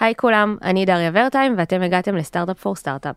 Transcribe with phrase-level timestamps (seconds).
[0.00, 3.16] היי כולם, אני דריה ורטהיים ואתם הגעתם ל Startup for Startup.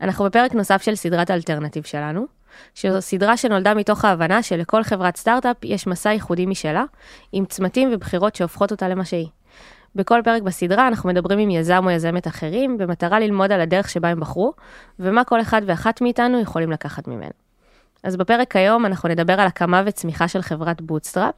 [0.00, 2.26] אנחנו בפרק נוסף של סדרת האלטרנטיב שלנו,
[2.74, 6.84] שזו סדרה שנולדה מתוך ההבנה שלכל חברת סטארט-אפ יש מסע ייחודי משלה,
[7.32, 9.28] עם צמתים ובחירות שהופכות אותה למה שהיא.
[9.94, 14.08] בכל פרק בסדרה אנחנו מדברים עם יזם או יזמת אחרים, במטרה ללמוד על הדרך שבה
[14.08, 14.52] הם בחרו,
[14.98, 17.47] ומה כל אחד ואחת מאיתנו יכולים לקחת ממנו.
[18.02, 21.34] אז בפרק היום אנחנו נדבר על הקמה וצמיחה של חברת bootstrap,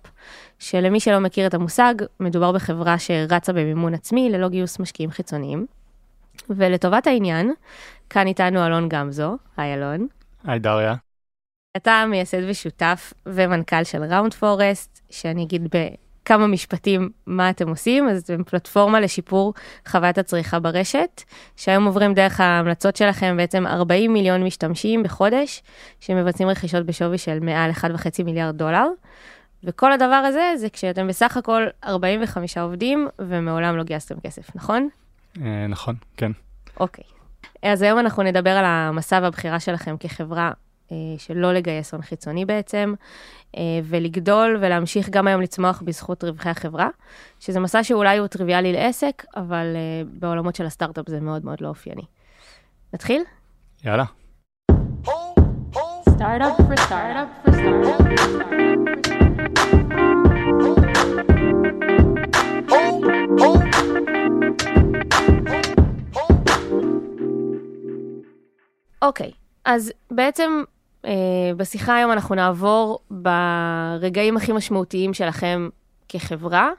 [0.58, 5.66] שלמי שלא מכיר את המושג, מדובר בחברה שרצה במימון עצמי ללא גיוס משקיעים חיצוניים.
[6.50, 7.52] ולטובת העניין,
[8.10, 10.06] כאן איתנו אלון גמזו, היי אלון.
[10.44, 10.94] היי דריה.
[11.76, 15.68] אתה מייסד ושותף ומנכ"ל של ראונד פורסט, שאני אגיד
[16.24, 19.54] בכמה משפטים מה אתם עושים, אז אתם פלטפורמה לשיפור
[19.88, 21.22] חוויית הצריכה ברשת,
[21.56, 25.62] שהיום עוברים דרך ההמלצות שלכם בעצם 40 מיליון משתמשים בחודש,
[26.00, 28.86] שמבצעים רכישות בשווי של מעל 1.5 מיליארד דולר.
[29.64, 34.88] וכל הדבר הזה זה כשאתם בסך הכל 45 עובדים ומעולם לא גייסתם כסף, נכון?
[35.42, 36.32] אה, נכון, כן.
[36.80, 37.04] אוקיי.
[37.62, 40.52] אז היום אנחנו נדבר על המסע והבחירה שלכם כחברה
[41.18, 42.94] שלא לגייס הון חיצוני בעצם,
[43.56, 46.88] אה, ולגדול ולהמשיך גם היום לצמוח בזכות רווחי החברה,
[47.40, 51.68] שזה מסע שאולי הוא טריוויאלי לעסק, אבל אה, בעולמות של הסטארט-אפ זה מאוד מאוד לא
[51.68, 52.04] אופייני.
[52.94, 53.22] נתחיל?
[53.84, 54.04] יאללה.
[56.20, 58.70] Startup for startup for startup for startup for
[69.02, 69.30] אוקיי,
[69.64, 70.79] אז בעצם אה,
[71.56, 75.68] בשיחה היום אנחנו נעבור ברגעים הכי משמעותיים שלכם
[76.08, 76.70] כחברה,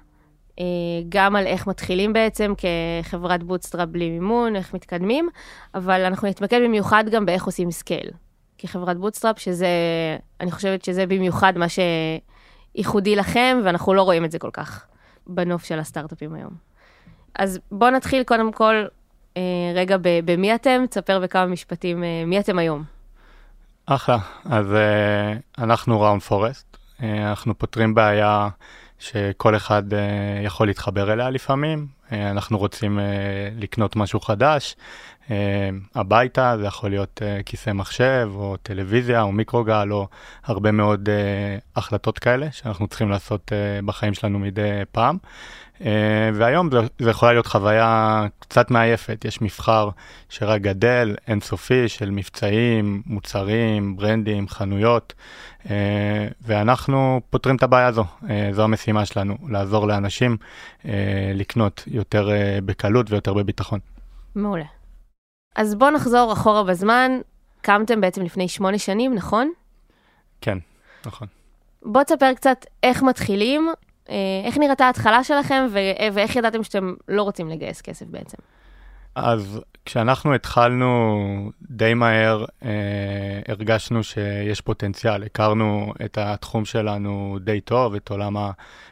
[0.59, 0.65] אה,
[1.09, 5.29] גם על איך מתחילים בעצם כחברת bootstrap בלי מימון, איך מתקדמים,
[5.75, 8.09] אבל אנחנו נתמקד במיוחד גם באיך עושים scale.
[8.57, 9.67] כחברת bootstrap, שזה,
[10.41, 11.65] אני חושבת שזה במיוחד מה
[12.75, 14.85] שייחודי לכם, ואנחנו לא רואים את זה כל כך
[15.27, 16.51] בנוף של הסטארט-אפים היום.
[17.35, 18.85] אז בואו נתחיל קודם כל
[19.37, 19.41] אה,
[19.75, 22.83] רגע במי אתם, תספר בכמה משפטים אה, מי אתם היום.
[23.95, 24.17] אחלה.
[24.45, 26.77] אז אה, אנחנו Round Forest.
[27.03, 28.49] אה, אנחנו פותרים בעיה
[28.99, 29.99] שכל אחד אה,
[30.43, 31.87] יכול להתחבר אליה לפעמים.
[32.11, 33.03] אה, אנחנו רוצים אה,
[33.57, 34.75] לקנות משהו חדש
[35.31, 40.07] אה, הביתה, זה יכול להיות אה, כיסא מחשב, או טלוויזיה, או מיקרוגל, או
[40.43, 45.17] הרבה מאוד אה, החלטות כאלה שאנחנו צריכים לעשות אה, בחיים שלנו מדי פעם.
[45.21, 45.27] Uh,
[46.33, 49.89] והיום זה, זה יכולה להיות חוויה קצת מעייפת, יש מבחר
[50.29, 55.13] שרק גדל, אינסופי, של מבצעים, מוצרים, ברנדים, חנויות,
[55.63, 55.67] uh,
[56.41, 60.37] ואנחנו פותרים את הבעיה הזו, uh, זו המשימה שלנו, לעזור לאנשים
[61.33, 62.29] לקנות יותר
[62.65, 63.79] בקלות ויותר בביטחון.
[64.35, 64.65] מעולה.
[65.55, 67.11] אז בואו נחזור אחורה בזמן,
[67.61, 69.51] קמתם בעצם לפני שמונה שנים, נכון?
[70.41, 70.57] כן,
[71.05, 71.27] נכון.
[71.83, 73.73] בוא תספר קצת איך מתחילים, אה,
[74.45, 78.37] איך נראתה ההתחלה שלכם ו- ואיך ידעתם שאתם לא רוצים לגייס כסף בעצם.
[79.15, 82.69] אז כשאנחנו התחלנו די מהר, אה,
[83.47, 88.35] הרגשנו שיש פוטנציאל, הכרנו את התחום שלנו די טוב, את עולם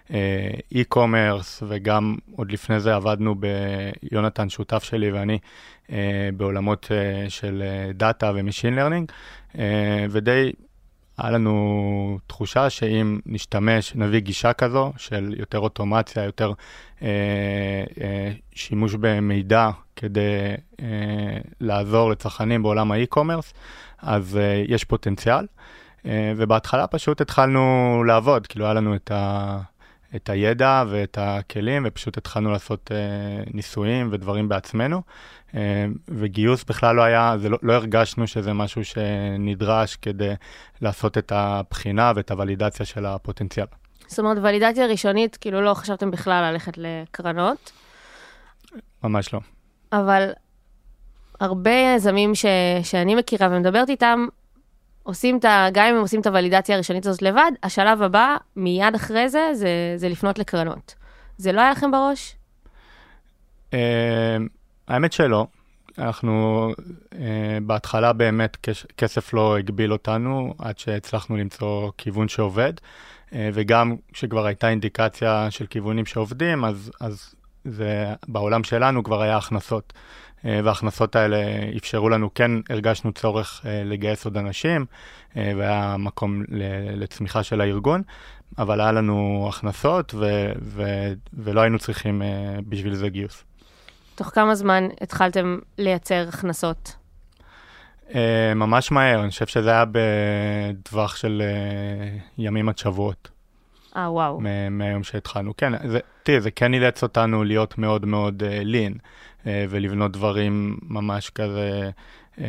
[0.10, 5.38] ה e-commerce, וגם עוד לפני זה עבדנו ביונתן, שותף שלי ואני,
[5.92, 9.12] אה, בעולמות אה, של אה, data ו machine learning,
[9.60, 10.52] אה, ודי
[11.22, 16.52] היה לנו תחושה שאם נשתמש, נביא גישה כזו של יותר אוטומציה, יותר
[17.02, 17.08] אה,
[18.02, 20.86] אה, שימוש במידע כדי אה,
[21.62, 23.54] לעזור לצרכנים בעולם ה e-commerce,
[24.02, 25.46] אז אה, יש פוטנציאל.
[26.06, 29.58] אה, ובהתחלה פשוט התחלנו לעבוד, כאילו היה לנו את, ה,
[30.16, 32.98] את הידע ואת הכלים, ופשוט התחלנו לעשות אה,
[33.54, 35.02] ניסויים ודברים בעצמנו.
[35.56, 40.34] אה, וגיוס בכלל לא היה, זה לא, לא הרגשנו שזה משהו שנדרש כדי
[40.82, 43.66] לעשות את הבחינה ואת הוולידציה של הפוטנציאל.
[44.08, 47.72] זאת אומרת, ולידציה ראשונית, כאילו לא חשבתם בכלל ללכת לקרנות,
[49.04, 49.40] ממש לא.
[49.94, 50.30] אבל
[51.40, 52.46] הרבה יזמים ש-
[52.84, 54.28] שאני מכירה ומדברת איתם,
[55.10, 55.68] עושים את ה...
[55.74, 59.94] גם אם הם עושים את הוולידציה הראשונית הזאת לבד, השלב הבא, מיד אחרי זה, זה,
[59.96, 60.96] זה לפנות לקרנות.
[61.38, 62.36] זה לא היה לכם בראש?
[63.74, 64.38] אה,
[64.88, 65.48] האמת שלא.
[65.98, 66.70] אנחנו
[67.14, 68.58] אה, בהתחלה באמת
[68.98, 72.74] כסף לא הגביל אותנו עד שהצלחנו למצוא כיוון שעובד,
[73.34, 77.36] אה, וגם כשכבר הייתה אינדיקציה של כיוונים שעובדים, אז, אז
[77.66, 79.94] זה בעולם שלנו כבר היה הכנסות.
[80.46, 81.38] אה, וההכנסות האלה
[81.78, 84.86] אפשרו לנו, כן הרגשנו צורך אה, לגייס עוד אנשים,
[85.38, 86.44] אה, והיה מקום
[86.96, 88.02] לצמיחה של הארגון,
[88.58, 92.22] אבל היה לנו הכנסות ו- ו- ולא היינו צריכים
[92.68, 93.44] בשביל זה גיוס.
[94.16, 96.96] תוך כמה זמן התחלתם לייצר הכנסות?
[98.56, 101.42] ממש מהר, אני חושב שזה היה בטווח של
[102.38, 103.30] ימים עד שבועות.
[103.96, 104.42] אה, וואו.
[104.72, 105.58] מהיום שהתחלנו.
[105.58, 111.30] כן, זה, תראי, זה כן אילץ אותנו להיות מאוד מאוד לין, uh, ולבנות דברים ממש
[111.30, 111.90] כזה
[112.36, 112.42] uh,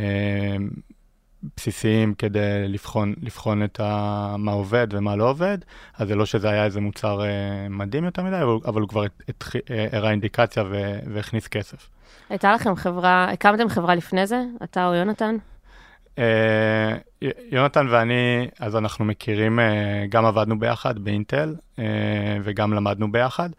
[1.56, 5.58] בסיסיים כדי לבחון, לבחון את ה, מה עובד ומה לא עובד.
[5.98, 7.24] אז זה לא שזה היה איזה מוצר uh,
[7.72, 9.02] מדהים יותר מדי, אבל, אבל הוא כבר
[9.70, 11.88] אה, הראה אינדיקציה ו- והכניס כסף.
[12.30, 14.42] הייתה לכם חברה, הקמתם חברה לפני זה?
[14.62, 15.36] אתה או יונתן?
[16.18, 21.84] אה, י- יונתן ואני, אז אנחנו מכירים, אה, גם עבדנו ביחד באינטל אה,
[22.42, 23.50] וגם למדנו ביחד.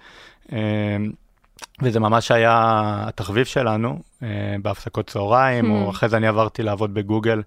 [1.81, 2.59] וזה ממש היה
[3.07, 4.27] התחביב שלנו אה,
[4.61, 7.41] בהפסקות צהריים, או אחרי זה אני עברתי לעבוד בגוגל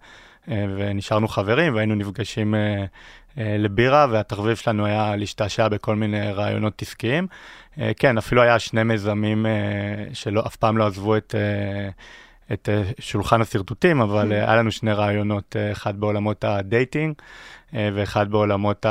[0.49, 2.85] אה, ונשארנו חברים והיינו נפגשים אה,
[3.39, 7.27] אה, לבירה, והתחביב שלנו היה להשתעשע בכל מיני רעיונות עסקיים.
[7.81, 9.53] אה, כן, אפילו היה שני מיזמים אה,
[10.13, 11.35] שאף פעם לא עזבו את...
[11.35, 11.89] אה,
[12.53, 12.69] את
[13.01, 17.15] שולחן השרטוטים, אבל אה, היה לנו שני רעיונות, אחד בעולמות ה dating
[17.73, 18.87] ואחד בעולמות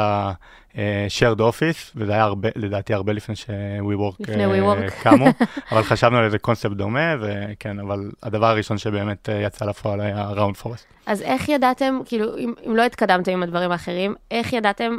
[0.76, 4.92] ה-shared office, וזה היה הרבה, לדעתי הרבה לפני ש-WeWork אה, WeWork.
[5.04, 5.26] קמו,
[5.72, 10.30] אבל חשבנו על איזה קונספט דומה, וכן, אבל הדבר הראשון שבאמת אה, יצא לפועל היה
[10.30, 10.86] Round Forest.
[11.06, 14.98] אז איך ידעתם, כאילו, אם, אם לא התקדמתם עם הדברים האחרים, איך ידעתם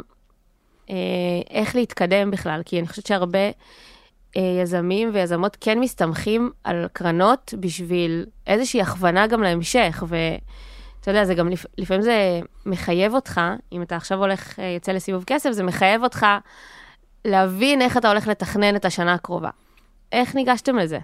[0.89, 0.95] אה,
[1.49, 2.61] איך להתקדם בכלל?
[2.65, 3.49] כי אני חושבת שהרבה
[4.37, 10.03] אה, יזמים ויזמות כן מסתמכים על קרנות בשביל איזושהי הכוונה גם להמשך,
[11.05, 13.41] ואתה יודע, זה גם לפ, לפעמים זה מחייב אותך,
[13.71, 16.25] אם אתה עכשיו הולך, אה, יוצא לסיבוב כסף, זה מחייב אותך
[17.25, 19.49] להבין איך אתה הולך לתכנן את השנה הקרובה.
[20.11, 20.99] איך ניגשתם לזה?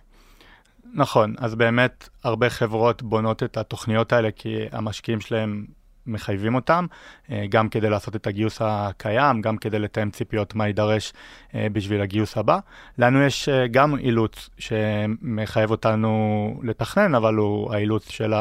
[0.94, 5.66] נכון, אז באמת הרבה חברות בונות את התוכניות האלה כי המשקיעים שלהם
[6.08, 6.86] מחייבים אותם,
[7.32, 11.14] אה, גם כדי לעשות את הגיוס הקיים, גם כדי לתאם ציפיות מה יידרש
[11.56, 12.60] אה, בשביל הגיוס הבא.
[12.98, 18.34] לנו יש גם אילוץ שמחייב אותנו לתכנן, אבל הוא האילוץ של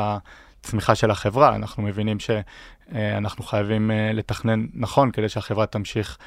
[0.61, 1.55] הצמיחה של החברה.
[1.55, 6.19] אנחנו מבינים שאנחנו חייבים לתכנן נכון כדי שהחברה תמשיך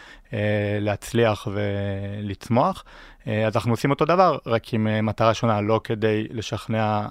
[0.79, 2.83] להצליח ולצמוח.
[3.25, 7.07] אז אנחנו עושים אותו דבר, רק עם מטרה שונה, לא כדי לשכנע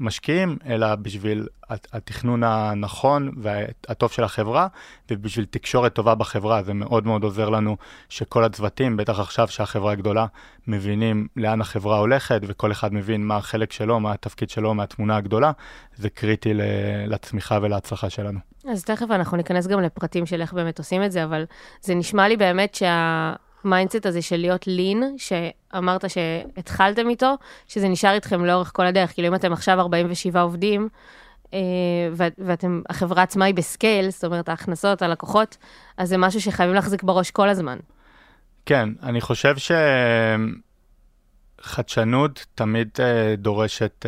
[0.00, 4.66] משקיעים, אלא בשביל התכנון הנכון והטוב של החברה,
[5.10, 6.62] ובשביל תקשורת טובה בחברה.
[6.62, 7.76] זה מאוד מאוד עוזר לנו
[8.08, 10.26] שכל הצוותים, בטח עכשיו שהחברה גדולה,
[10.66, 15.52] מבינים לאן החברה הולכת, וכל אחד מבין מה החלק שלו, מה התפקיד שלו מהתמונה הגדולה.
[15.94, 16.52] זה קריטי
[17.06, 18.38] לצמיחה ולהצלחה שלנו.
[18.68, 21.44] אז תכף אנחנו ניכנס גם לפרטים של איך באמת עושים את זה, אבל
[21.80, 23.32] זה נשמע לי באמת שה...
[23.64, 27.34] ה mindset הזה של להיות lean, שאמרת שהתחלתם איתו,
[27.68, 29.12] שזה נשאר איתכם לאורך כל הדרך.
[29.14, 30.88] כאילו אם אתם עכשיו 47 עובדים,
[31.54, 31.58] אה,
[32.38, 35.56] ואתם, החברה עצמה היא בסקייל, זאת אומרת ההכנסות, הלקוחות,
[35.96, 37.78] אז זה משהו שחייבים להחזיק בראש כל הזמן.
[38.66, 39.54] כן, אני חושב
[41.60, 44.06] שחדשנות תמיד אה, דורשת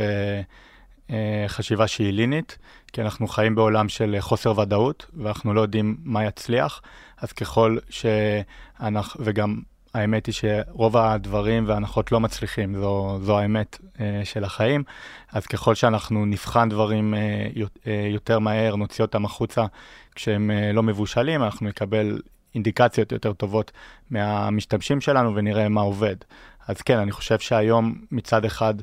[1.10, 2.58] אה, חשיבה שהיא לינית,
[2.92, 6.82] כי אנחנו חיים בעולם של חוסר ודאות, ואנחנו לא יודעים מה יצליח,
[7.20, 9.60] אז ככל שאנחנו, וגם
[9.94, 14.82] האמת היא שרוב הדברים וההנחות לא מצליחים, זו, זו האמת אה, של החיים,
[15.32, 19.66] אז ככל שאנחנו נבחן דברים אה, יותר מהר, נוציא אותם החוצה
[20.14, 22.20] כשהם אה, לא מבושלים, אנחנו נקבל
[22.54, 23.72] אינדיקציות יותר טובות
[24.10, 26.16] מהמשתמשים שלנו ונראה מה עובד.
[26.68, 28.74] אז כן, אני חושב שהיום מצד אחד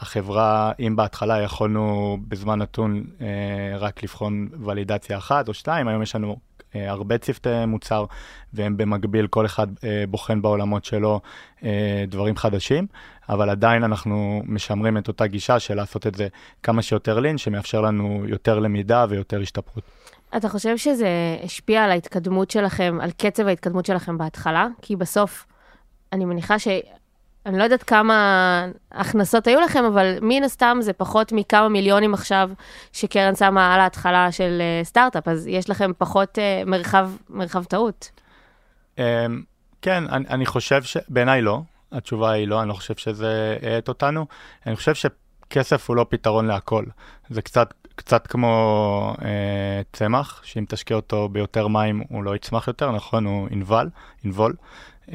[0.00, 6.14] החברה, אם בהתחלה יכולנו בזמן נתון אה, רק לבחון ולידציה אחת או שתיים, היום יש
[6.14, 6.36] לנו
[6.74, 8.04] אה, הרבה צוותי מוצר,
[8.52, 11.20] והם במקביל, כל אחד אה, בוחן בעולמות שלו
[11.64, 12.86] אה, דברים חדשים,
[13.28, 16.28] אבל עדיין אנחנו משמרים את אותה גישה של לעשות את זה
[16.62, 19.84] כמה שיותר לין, שמאפשר לנו יותר למידה ויותר השתפרות.
[20.36, 21.08] אתה חושב שזה
[21.44, 24.66] השפיע על ההתקדמות שלכם, על קצב ההתקדמות שלכם בהתחלה?
[24.82, 25.46] כי בסוף,
[26.12, 26.68] אני מניחה ש...
[27.46, 32.50] אני לא יודעת כמה הכנסות היו לכם, אבל מן הסתם זה פחות מכמה מיליונים עכשיו
[32.92, 38.10] שקרן שמה על ההתחלה של uh, סטארט-אפ, אז יש לכם פחות uh, מרחב, מרחב טעות.
[38.96, 39.00] אום,
[39.82, 40.96] כן, אני, אני חושב ש...
[41.08, 41.60] בעיניי לא,
[41.92, 44.26] התשובה היא לא, אני לא חושב שזה האט אותנו.
[44.66, 46.84] אני חושב שכסף הוא לא פתרון להכל.
[47.30, 49.22] זה קצת, קצת כמו אה,
[49.92, 53.24] צמח, שאם תשקה אותו ביותר מים הוא לא יצמח יותר, נכון?
[53.24, 53.90] הוא ינבול.
[54.24, 54.54] ינבול.
[55.06, 55.12] אה,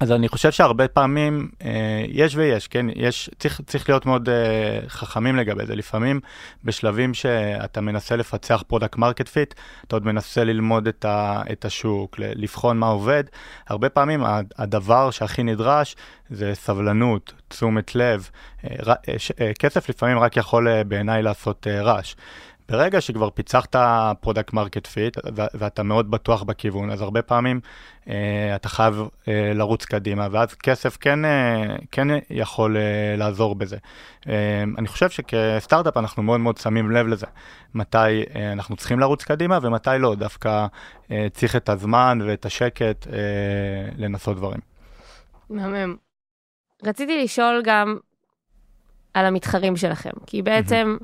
[0.00, 4.80] אז אני חושב שהרבה פעמים אה, יש ויש, כן, יש, צריך, צריך להיות מאוד אה,
[4.88, 5.76] חכמים לגבי זה.
[5.76, 6.20] לפעמים
[6.64, 9.54] בשלבים שאתה מנסה לפצח product market fit,
[9.86, 13.24] אתה עוד מנסה ללמוד את, ה, את השוק, לבחון מה עובד.
[13.68, 14.22] הרבה פעמים
[14.58, 15.96] הדבר שהכי נדרש
[16.30, 18.30] זה סבלנות, תשומת לב.
[18.64, 22.14] אה, ר, אה, ש, אה, כסף לפעמים רק יכול אה, בעיניי לעשות אה, רעש.
[22.68, 23.76] ברגע שכבר פיצחת
[24.20, 27.60] product market fit ואתה מאוד בטוח בכיוון, אז הרבה פעמים
[28.08, 33.76] אה, אתה חייב אה, לרוץ קדימה, ואז כסף כן, אה, כן יכול אה, לעזור בזה.
[34.28, 37.26] אה, אני חושב שכסטארט-אפ אנחנו מאוד מאוד שמים לב לזה,
[37.74, 37.98] מתי
[38.34, 40.66] אה, אנחנו צריכים לרוץ קדימה ומתי לא, דווקא
[41.10, 43.12] אה, צריך את הזמן ואת השקט אה,
[43.96, 44.60] לנסות דברים.
[45.50, 45.96] מהמם.
[46.84, 47.98] רציתי לשאול גם
[49.14, 50.96] על המתחרים שלכם, כי בעצם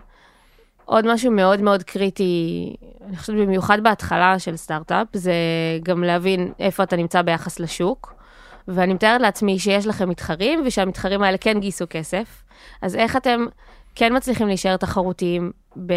[0.90, 2.76] עוד משהו מאוד מאוד קריטי,
[3.08, 5.32] אני חושבת במיוחד בהתחלה של סטארט-אפ, זה
[5.82, 8.14] גם להבין איפה אתה נמצא ביחס לשוק.
[8.68, 12.42] ואני מתארת לעצמי שיש לכם מתחרים, ושהמתחרים האלה כן גייסו כסף.
[12.82, 13.46] אז איך אתם
[13.94, 15.52] כן מצליחים להישאר תחרותיים
[15.86, 15.92] ב,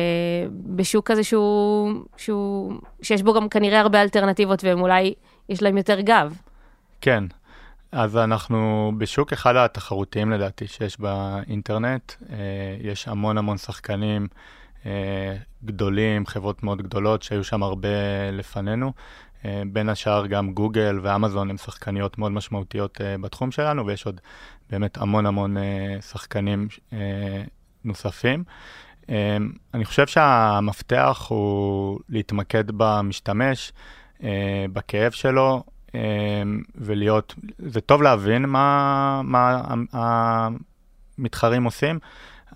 [0.75, 5.13] בשוק כזה שהוא, שהוא, שיש בו גם כנראה הרבה אלטרנטיבות, והם אולי,
[5.49, 6.37] יש להם יותר גב.
[7.01, 7.23] כן,
[7.91, 12.35] אז אנחנו בשוק אחד התחרותיים לדעתי שיש באינטרנט, אה,
[12.81, 14.27] יש המון המון שחקנים
[15.65, 17.87] גדולים, חברות מאוד גדולות שהיו שם הרבה
[18.31, 18.93] לפנינו.
[19.45, 24.21] אה, בין השאר גם גוגל ואמזון הם שחקניות מאוד משמעותיות בתחום שלנו, ויש עוד
[24.69, 25.57] באמת המון המון
[26.01, 26.67] שחקנים
[27.85, 28.43] נוספים.
[29.73, 33.71] אני חושב שהמפתח הוא להתמקד במשתמש,
[34.73, 35.63] בכאב שלו,
[36.75, 39.61] ולהיות, זה טוב להבין מה, מה
[41.17, 41.99] המתחרים עושים,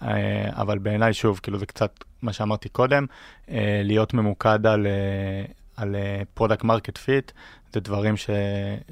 [0.01, 3.05] אה, אבל בעיניי, שוב, כאילו זה קצת מה שאמרתי קודם,
[3.49, 5.45] אה, להיות ממוקד על, אה,
[5.77, 5.95] על
[6.33, 7.31] product market fit,
[7.73, 8.29] זה דברים ש,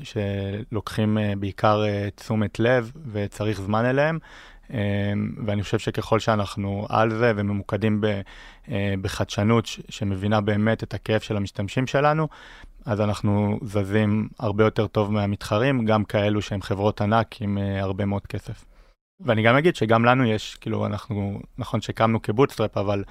[0.03, 1.83] שלוקחים בעיקר
[2.15, 4.19] תשומת לב וצריך זמן אליהם.
[5.45, 8.01] ואני חושב שככל שאנחנו על זה וממוקדים
[9.01, 12.27] בחדשנות שמבינה באמת את הכאב של המשתמשים שלנו,
[12.85, 18.27] אז אנחנו זזים הרבה יותר טוב מהמתחרים, גם כאלו שהם חברות ענק עם הרבה מאוד
[18.27, 18.74] כסף.
[19.19, 23.03] ואני גם אגיד שגם לנו יש, כאילו, אנחנו, נכון שקמנו כבוטסטראפ, אבל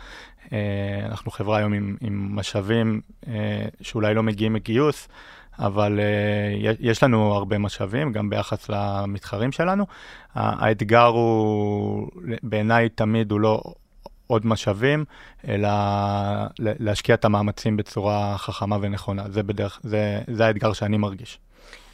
[0.52, 0.58] אה,
[1.06, 5.08] אנחנו חברה היום עם, עם משאבים אה, שאולי לא מגיעים מגיוס,
[5.58, 9.87] אבל אה, יש לנו הרבה משאבים, גם ביחס למתחרים שלנו.
[10.34, 12.08] האתגר הוא,
[12.42, 13.62] בעיניי תמיד הוא לא
[14.26, 15.04] עוד משאבים,
[15.49, 15.68] אלא
[16.58, 19.25] להשקיע את המאמצים בצורה חכמה ונכונה.
[19.28, 21.38] זה בדרך, זה, זה האתגר שאני מרגיש.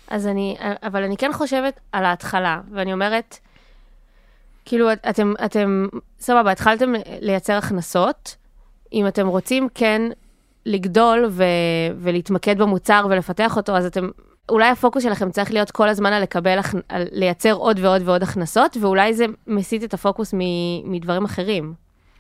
[0.09, 3.39] אז אני, אבל אני כן חושבת על ההתחלה, ואני אומרת,
[4.71, 5.87] כאילו, אתם, אתם,
[6.21, 8.37] סבבה, התחלתם לייצר הכנסות,
[8.93, 10.03] אם אתם רוצים כן
[10.67, 11.45] לגדול ו,
[11.99, 14.09] ולהתמקד במוצר ולפתח אותו, אז אתם,
[14.49, 16.59] אולי הפוקוס שלכם צריך להיות כל הזמן על לקבל,
[16.89, 20.39] על לייצר עוד ועוד ועוד הכנסות, ואולי זה מסיט את הפוקוס מ,
[20.93, 21.75] מדברים אחרים,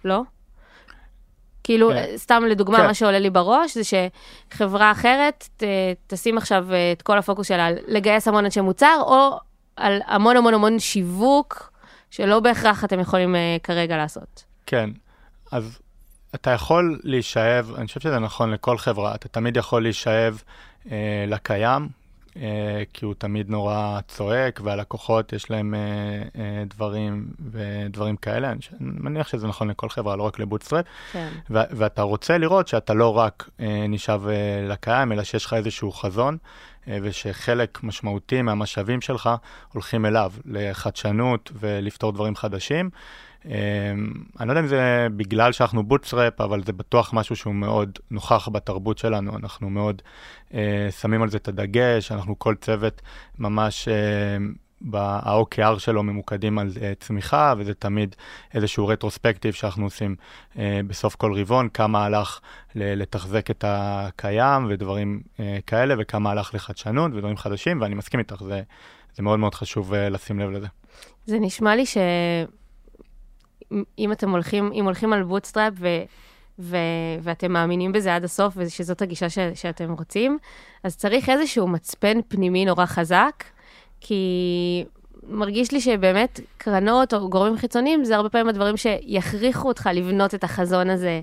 [0.04, 0.23] לא?
[1.64, 2.16] כאילו, כן.
[2.16, 2.87] סתם לדוגמה, כן.
[2.87, 5.62] מה שעולה לי בראש זה שחברה אחרת ת,
[6.07, 9.38] תשים עכשיו את כל הפוקוס שלה על לגייס המון אנשי מוצר, או
[9.76, 11.70] על המון המון המון שיווק
[12.11, 14.45] שלא בהכרח אתם יכולים uh, כרגע לעשות.
[14.67, 14.90] כן,
[15.52, 15.79] אז
[16.35, 20.43] אתה יכול להישאב, אני חושב שזה נכון לכל חברה, אתה תמיד יכול להישאב
[20.85, 20.88] uh,
[21.26, 21.88] לקיים,
[22.92, 26.38] כי הוא תמיד נורא צועק, והלקוחות יש להם uh, uh,
[26.75, 28.50] דברים ודברים כאלה.
[28.50, 30.85] אני מניח שזה נכון לכל חברה, לא רק לבוטסטראפ.
[31.12, 31.28] כן.
[31.50, 33.50] ואתה רוצה לראות שאתה לא רק
[33.88, 34.26] נשאב
[34.68, 36.37] לקיים, אלא שיש לך איזשהו חזון.
[36.88, 39.30] אה, ושחלק משמעותי מהמשאבים שלך
[39.73, 42.90] הולכים אליו, לחדשנות ולפתור דברים חדשים.
[43.47, 43.92] אה,
[44.40, 48.49] אני לא יודע אם זה בגלל שאנחנו בוטסראפ, אבל זה בטוח משהו שהוא מאוד נוכח
[48.52, 49.37] בתרבות שלנו.
[49.37, 50.02] אנחנו מאוד
[50.49, 50.52] uh,
[51.00, 53.02] שמים על זה את הדגש, אנחנו כל צוות
[53.38, 53.92] ממש uh,
[54.80, 58.16] ב-OKR שלו ממוקדים על uh, צמיחה, וזה תמיד
[58.54, 60.16] איזשהו רטרוספקטיב שאנחנו עושים
[60.52, 62.40] uh, בסוף כל רבעון, כמה הלך
[62.75, 68.62] לתחזק את הקיים ודברים אה, כאלה, וכמה הלך לחדשנות ודברים חדשים, ואני מסכים איתך, זה,
[69.14, 70.66] זה מאוד מאוד חשוב אה, לשים לב לזה.
[71.26, 71.87] זה נשמע לי
[73.71, 75.89] שאם אתם הולכים, אם הולכים על bootstrap ו...
[76.59, 76.77] ו-
[77.23, 80.39] ואתם מאמינים בזה עד הסוף, ושזאת הגישה ש- שאתם רוצים,
[80.85, 83.45] אז צריך איזשהו מצפן פנימי נורא חזק,
[84.00, 84.85] כי
[85.29, 90.45] מרגיש לי שבאמת קרנות או גורמים חיצוניים זה הרבה פעמים הדברים שיכריחו אותך לבנות את
[90.45, 91.21] החזון הזה,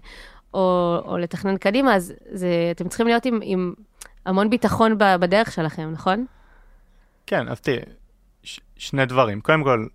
[0.53, 3.73] או, או לתכנן קדימה, אז זה, אתם צריכים להיות עם, עם
[4.25, 6.25] המון ביטחון בדרך שלכם, נכון?
[7.25, 7.79] כן, אז תראי,
[8.43, 9.41] ש- שני דברים.
[9.41, 9.85] קודם כל,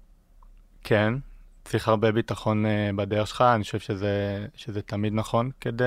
[0.85, 1.15] כן,
[1.64, 5.85] צריך הרבה ביטחון uh, בדרך שלך, אני חושב שזה, שזה תמיד נכון כדי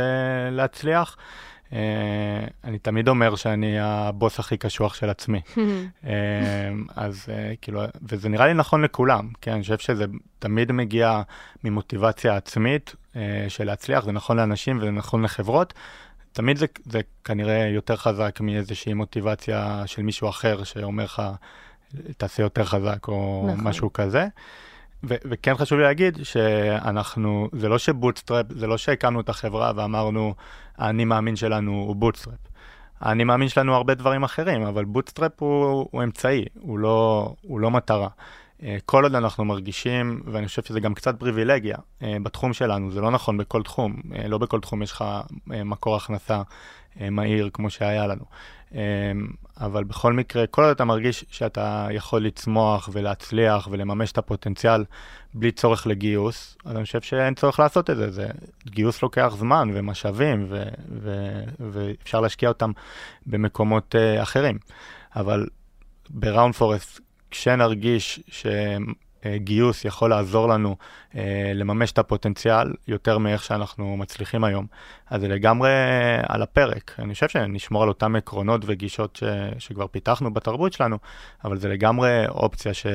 [0.51, 1.17] להצליח.
[1.69, 1.73] Uh,
[2.63, 5.41] אני תמיד אומר שאני הבוס הכי קשוח של עצמי.
[5.47, 5.57] uh,
[6.95, 10.05] אז uh, כאילו, וזה נראה לי נכון לכולם, כי אני חושב שזה
[10.39, 11.21] תמיד מגיע
[11.63, 15.73] ממוטיבציה עצמית אה, של להצליח, זה נכון לאנשים וזה נכון לחברות.
[16.31, 21.21] תמיד זה, זה כנראה יותר חזק מאיזושהי מוטיבציה של מישהו אחר שאומר לך,
[22.17, 23.67] תעשה יותר חזק או נכון.
[23.67, 24.27] משהו כזה.
[25.03, 29.71] ו- וכן חשוב לי להגיד שאנחנו, זה לא ש bootstrap, זה לא שהקמנו את החברה
[29.75, 30.33] ואמרנו,
[30.77, 32.39] האני מאמין שלנו הוא bootstrap.
[32.99, 37.71] האני מאמין שלנו הרבה דברים אחרים, אבל bootstrap הוא, הוא אמצעי, הוא לא, הוא לא
[37.71, 38.07] מטרה.
[38.63, 43.01] אה, כל עוד אנחנו מרגישים, ואני חושב שזה גם קצת פריבילגיה אה, בתחום שלנו, זה
[43.01, 45.03] לא נכון בכל תחום, אה, לא בכל תחום יש לך
[45.47, 46.41] מקור הכנסה
[47.11, 48.25] מהיר כמו שהיה לנו.
[49.57, 54.85] אבל בכל מקרה, כל עוד אתה מרגיש שאתה יכול לצמוח ולהצליח ולממש את הפוטנציאל
[55.33, 58.11] בלי צורך לגיוס, אז אני חושב שאין צורך לעשות את זה.
[58.11, 58.27] זה
[58.67, 62.71] גיוס לוקח זמן ומשאבים, ו- ו- ואפשר להשקיע אותם
[63.25, 64.57] במקומות אחרים.
[65.15, 65.47] אבל
[66.09, 66.99] בראונד פורסט
[67.31, 68.19] כשנרגיש
[69.25, 70.75] שגיוס יכול לעזור לנו
[71.15, 74.65] אה, לממש את הפוטנציאל יותר מאיך שאנחנו מצליחים היום,
[75.09, 75.71] אז זה לגמרי
[76.27, 76.95] על הפרק.
[76.99, 79.23] אני חושב שנשמור על אותם עקרונות וגישות ש,
[79.59, 80.97] שכבר פיתחנו בתרבות שלנו,
[81.45, 82.85] אבל זה לגמרי אופציה ש...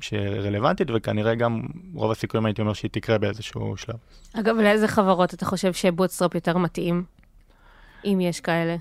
[0.00, 1.62] שרלוונטית, וכנראה גם
[1.94, 3.96] רוב הסיכויים הייתי אומר שהיא תקרה באיזשהו שלב.
[4.34, 7.04] אגב, לאיזה חברות אתה חושב שבוטסטראפ יותר מתאים,
[8.04, 8.76] אם יש כאלה?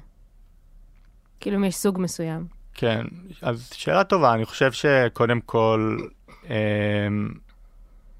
[1.39, 2.45] כאילו אם יש סוג מסוים.
[2.73, 3.01] כן,
[3.41, 5.97] אז שאלה טובה, אני חושב שקודם כל,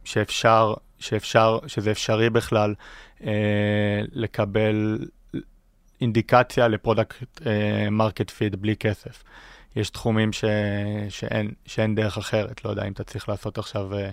[0.04, 2.76] שאפשר, שאפשר, שזה אפשרי בכלל
[3.24, 4.98] אה, לקבל
[6.02, 7.42] אינדיקציה ל product
[7.92, 9.24] market fit בלי כסף.
[9.76, 10.46] יש תחומים ש,
[11.10, 14.10] שאין, שאין דרך אחרת, לא יודע אם אתה צריך לעשות עכשיו, אה,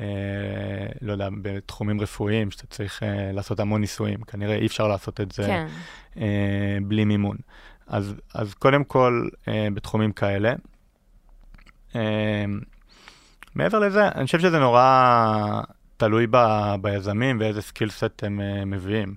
[0.00, 5.20] אה, לא יודע, בתחומים רפואיים, שאתה צריך אה, לעשות המון ניסויים, כנראה אי אפשר לעשות
[5.20, 5.66] את זה כן.
[6.16, 7.36] אה, בלי מימון.
[7.86, 10.54] אז, אז קודם כל, אה, בתחומים כאלה.
[11.96, 12.44] אה,
[13.54, 15.62] מעבר לזה, אני חושב שזה נורא
[15.96, 16.36] תלוי ב,
[16.80, 19.14] ביזמים ואיזה skill set הם אה, מביאים.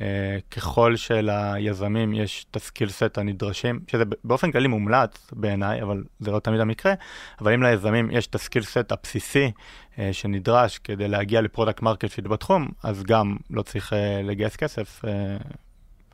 [0.00, 6.04] אה, ככל שליזמים יש את ה skill set הנדרשים, שזה באופן כללי מומלץ בעיניי, אבל
[6.20, 6.94] זה לא תמיד המקרה,
[7.40, 9.50] אבל אם ליזמים יש את ה skill set הבסיסי
[9.98, 14.56] אה, שנדרש כדי להגיע ל product market fit בתחום, אז גם לא צריך אה, לגייס
[14.56, 15.04] כסף.
[15.04, 15.36] אה,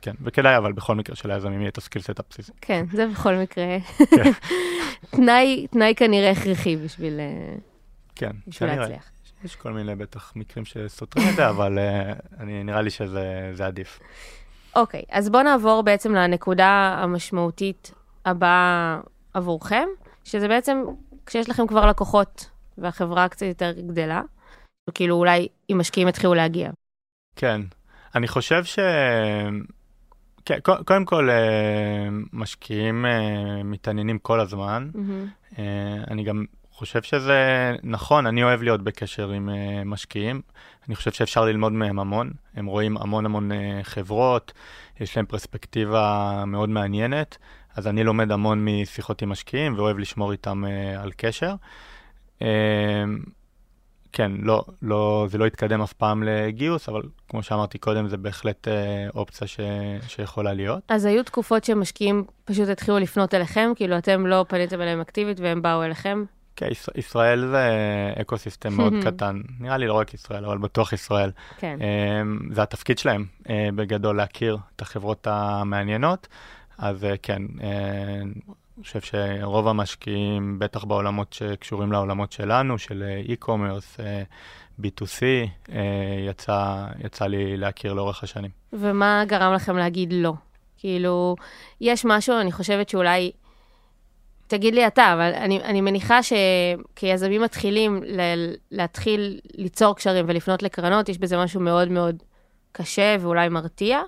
[0.07, 2.51] כן, וכדאי אבל בכל מקרה שליזמים יהיה את הסקילסט הבסיסי.
[2.61, 3.65] כן, זה בכל מקרה.
[3.97, 4.31] כן.
[5.15, 7.55] תנאי, תנאי כנראה הכרחי בשביל, אה,
[8.15, 9.11] כן, בשביל להצליח.
[9.43, 13.99] יש כל מיני בטח מקרים שסותרים את זה, אבל uh, אני, נראה לי שזה עדיף.
[14.75, 17.91] אוקיי, okay, אז בואו נעבור בעצם לנקודה המשמעותית
[18.25, 18.99] הבאה
[19.33, 19.87] עבורכם,
[20.23, 20.83] שזה בעצם
[21.25, 24.21] כשיש לכם כבר לקוחות והחברה קצת יותר גדלה,
[24.93, 26.69] כאילו אולי אם משקיעים יתחילו להגיע.
[27.35, 27.61] כן,
[28.15, 28.79] אני חושב ש...
[30.47, 34.89] כן, קודם כל, אה, משקיעים אה, מתעניינים כל הזמן.
[34.93, 35.59] Mm-hmm.
[36.11, 39.49] אני גם חושב שזה נכון, אני אוהב להיות בקשר עם
[39.85, 40.41] משקיעים.
[40.87, 42.31] אני חושב שאפשר ללמוד מהם המון.
[42.55, 43.51] הם רואים המון המון
[43.83, 44.53] חברות,
[44.99, 47.37] יש להם פרספקטיבה מאוד מעניינת,
[47.75, 50.63] אז אני לומד המון משיחות עם משקיעים ואוהב לשמור איתם
[50.97, 51.55] על קשר.
[54.17, 58.67] כן, לא, לא, זה לא יתקדם אף פעם לגיוס, אבל כמו שאמרתי קודם, זה בהחלט
[58.67, 59.59] אה, אופציה ש,
[60.07, 60.83] שיכולה להיות.
[60.89, 63.71] אז היו תקופות שמשקיעים פשוט התחילו לפנות אליכם?
[63.75, 66.23] כאילו, אתם לא פניתם אליהם אקטיבית והם באו אליכם?
[66.55, 67.69] כן, ישראל זה
[68.21, 69.41] אקו סיסטם מאוד קטן.
[69.59, 71.31] נראה לי לא רק ישראל, אבל בטוח ישראל.
[71.57, 71.77] כן.
[71.81, 76.27] אה, זה התפקיד שלהם, אה, בגדול, להכיר את החברות המעניינות.
[76.77, 78.21] אז אה, כן, אה,
[78.77, 83.99] אני חושב שרוב המשקיעים, בטח בעולמות שקשורים לעולמות שלנו, של e-commerce,
[84.81, 85.23] B2C,
[86.27, 88.51] יצא, יצא לי להכיר לאורך השנים.
[88.73, 90.33] ומה גרם לכם להגיד לא?
[90.77, 91.35] כאילו,
[91.81, 93.31] יש משהו, אני חושבת שאולי,
[94.47, 101.09] תגיד לי אתה, אבל אני, אני מניחה שכיזמים מתחילים ל- להתחיל ליצור קשרים ולפנות לקרנות,
[101.09, 102.23] יש בזה משהו מאוד מאוד
[102.71, 104.01] קשה ואולי מרתיע,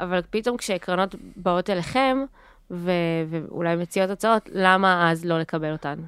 [0.00, 2.18] אבל פתאום כשקרנות באות אליכם,
[2.70, 2.90] ו-
[3.30, 5.98] ואולי מציעות הצעות, למה אז לא לקבל אותן?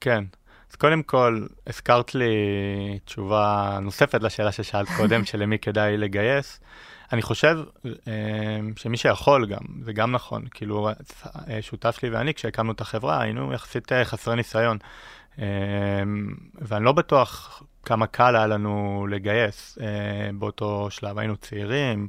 [0.00, 0.24] כן.
[0.70, 2.34] אז קודם כל, הזכרת לי
[3.04, 6.60] תשובה נוספת לשאלה ששאלת קודם, שלמי כדאי לגייס.
[7.12, 10.88] אני חושב אה, שמי שיכול גם, זה גם נכון, כאילו,
[11.48, 14.78] אה, שותף שלי ואני, כשהקמנו את החברה, היינו יחסית אה, חסרי ניסיון.
[16.54, 19.78] ואני לא בטוח כמה קל היה לנו לגייס
[20.34, 21.18] באותו שלב.
[21.18, 22.08] היינו צעירים,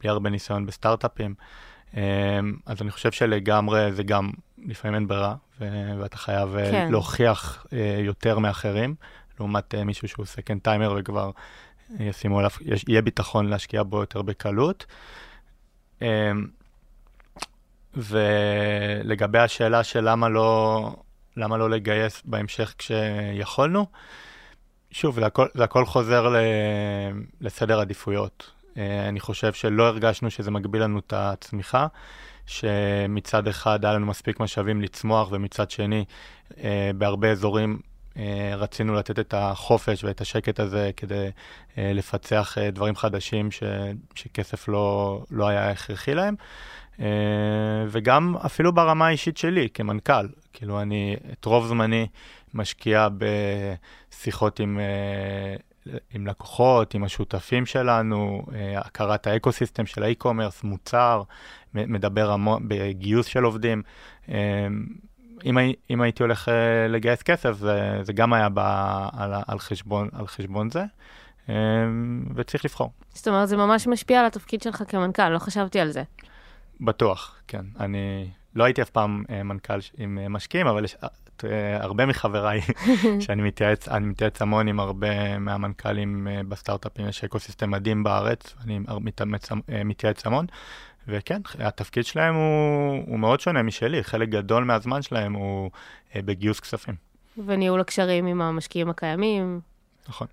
[0.00, 1.34] בלי הרבה ניסיון בסטארט-אפים.
[1.96, 2.00] אמ,
[2.66, 4.30] אז אני חושב שלגמרי זה גם,
[4.66, 5.34] לפעמים אין ברירה,
[5.98, 6.88] ואתה חייב אה, כן.
[6.90, 8.94] להוכיח אה, יותר מאחרים,
[9.40, 11.30] לעומת אה, מישהו שהוא סקנד טיימר וכבר
[11.98, 12.50] ישימו עליו,
[12.88, 14.86] יהיה ביטחון להשקיע בו יותר בקלות.
[16.02, 16.06] אמ,
[17.94, 20.96] ולגבי השאלה של למה לא,
[21.36, 23.86] למה לא לגייס בהמשך כשיכולנו,
[24.90, 26.36] שוב, זה הכל, זה הכל חוזר ל,
[27.40, 28.50] לסדר עדיפויות.
[28.76, 31.86] אה, אני חושב שלא הרגשנו שזה מגביל לנו את הצמיחה,
[32.46, 36.04] שמצד אחד היה לנו מספיק משאבים לצמוח, ומצד שני,
[36.64, 37.78] אה, בהרבה אזורים
[38.16, 41.30] אה, רצינו לתת את החופש ואת השקט הזה כדי
[41.76, 43.62] לפצח דברים חדשים ש,
[44.14, 46.34] שכסף לא, לא היה הכרחי להם.
[47.88, 52.06] וגם אפילו ברמה האישית שלי כמנכ"ל, כאילו אני את רוב זמני
[52.54, 54.80] משקיע בשיחות עם,
[56.14, 61.22] עם לקוחות, עם השותפים שלנו, אה, הכרת ה ecosystem של ה e-commerce, מוצר,
[61.74, 63.82] מדבר המון בגיוס של עובדים.
[64.28, 64.66] אה,
[65.44, 65.58] אם,
[65.90, 70.26] אם הייתי הולך אה, לגייס כסף, זה, זה גם היה בא על, על, חשבון, על
[70.26, 70.84] חשבון זה,
[71.48, 71.54] אה,
[72.34, 72.90] וצריך לבחור.
[73.14, 76.02] זאת אומרת, זה ממש משפיע על התפקיד שלך כמנכ"ל, לא חשבתי על זה.
[76.80, 77.64] בטוח, כן.
[77.80, 80.84] אני לא הייתי אף פעם אה, מנכ"ל עם משקיעים, אבל
[81.38, 82.60] יש אה, הרבה מחבריי
[83.20, 88.80] שאני מתייעץ, אני מתייעץ המון עם הרבה מהמנכ"לים אה, בסטארט-אפים, יש ecosystem מדהים בארץ, אני
[89.00, 90.46] מתאמץ, אה, מתייעץ המון,
[91.08, 95.70] וכן, התפקיד שלהם הוא, הוא מאוד שונה משלי, חלק גדול מהזמן שלהם הוא
[96.16, 96.94] בגיוס כספים.
[97.46, 99.60] וניהול הקשרים עם המשקיעים הקיימים.
[100.08, 100.26] נכון.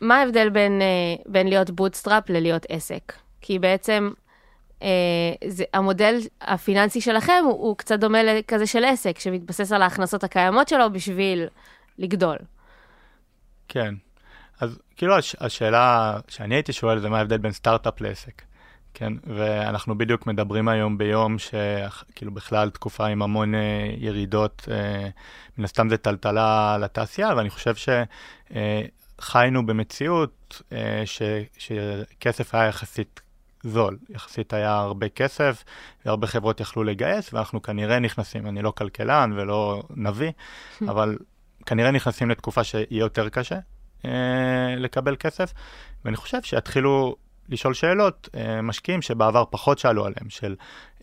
[0.00, 0.82] מה ההבדל בין,
[1.26, 3.12] בין להיות bootstrap ללהיות עסק?
[3.40, 4.10] כי בעצם
[5.46, 10.68] זה, המודל הפיננסי שלכם הוא, הוא קצת דומה לכזה של עסק, שמתבסס על ההכנסות הקיימות
[10.68, 11.46] שלו בשביל
[11.98, 12.36] לגדול.
[13.68, 13.94] כן.
[14.60, 18.42] אז כאילו הש, השאלה שאני הייתי שואל זה מה ההבדל בין סטארט-אפ לעסק.
[18.94, 25.08] כן, ואנחנו בדיוק מדברים היום ביום שכאילו בכלל תקופה עם המון אה, ירידות, אה,
[25.58, 27.74] מן הסתם זה טלטלה לתעשייה, ואני חושב
[29.18, 31.22] שחיינו במציאות אה, ש,
[31.58, 33.20] שכסף היה יחסית
[33.66, 35.64] זול, יחסית היה הרבה כסף,
[36.04, 40.30] והרבה חברות יכלו לגייס, ואנחנו כנראה נכנסים, אני לא כלכלן ולא נביא,
[40.90, 41.18] אבל
[41.66, 43.58] כנראה נכנסים לתקופה שיהיה יותר קשה
[44.04, 45.52] אה, לקבל כסף,
[46.04, 47.16] ואני חושב שיתחילו
[47.48, 50.54] לשאול שאלות, אה, משקיעים שבעבר פחות שאלו עליהם, של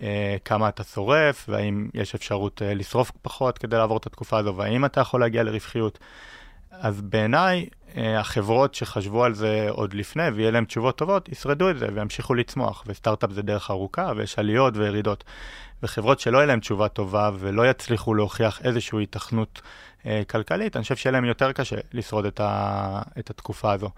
[0.01, 4.55] אה, כמה אתה שורף, והאם יש אפשרות אה, לשרוף פחות כדי לעבור את התקופה הזו,
[4.55, 5.99] והאם אתה יכול להגיע לרווחיות.
[6.79, 7.65] אז בעיניי,
[7.97, 12.33] אה, החברות שחשבו על זה עוד לפני, ויהיה להם תשובות טובות, ישרדו את זה וימשיכו
[12.33, 15.23] לצמוח, וסטארט-אפ זה דרך ארוכה, ויש עליות וירידות.
[15.83, 19.61] וחברות שלא יהיה להם תשובה טובה ולא יצליחו להוכיח איזושהי היתכנות
[20.05, 23.89] אה, כלכלית, אני חושב שיהיה להם יותר קשה לשרוד את, ה, את התקופה הזו.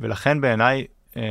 [0.00, 0.86] ולכן בעיניי,
[1.16, 1.22] אה,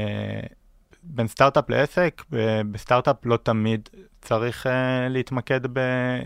[1.06, 2.24] בין סטארט-אפ לעסק,
[2.72, 3.90] בסטארט-אפ לא תמיד
[4.26, 5.80] צריך אה, להתמקד ב,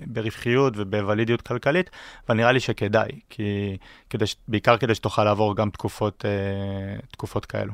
[0.05, 1.89] ברווחיות ובוולידיות כלכלית,
[2.27, 3.77] אבל נראה לי שכדאי, כי,
[4.09, 7.73] כדי, בעיקר כדי שתוכל לעבור גם תקופות, אה, תקופות כאלו.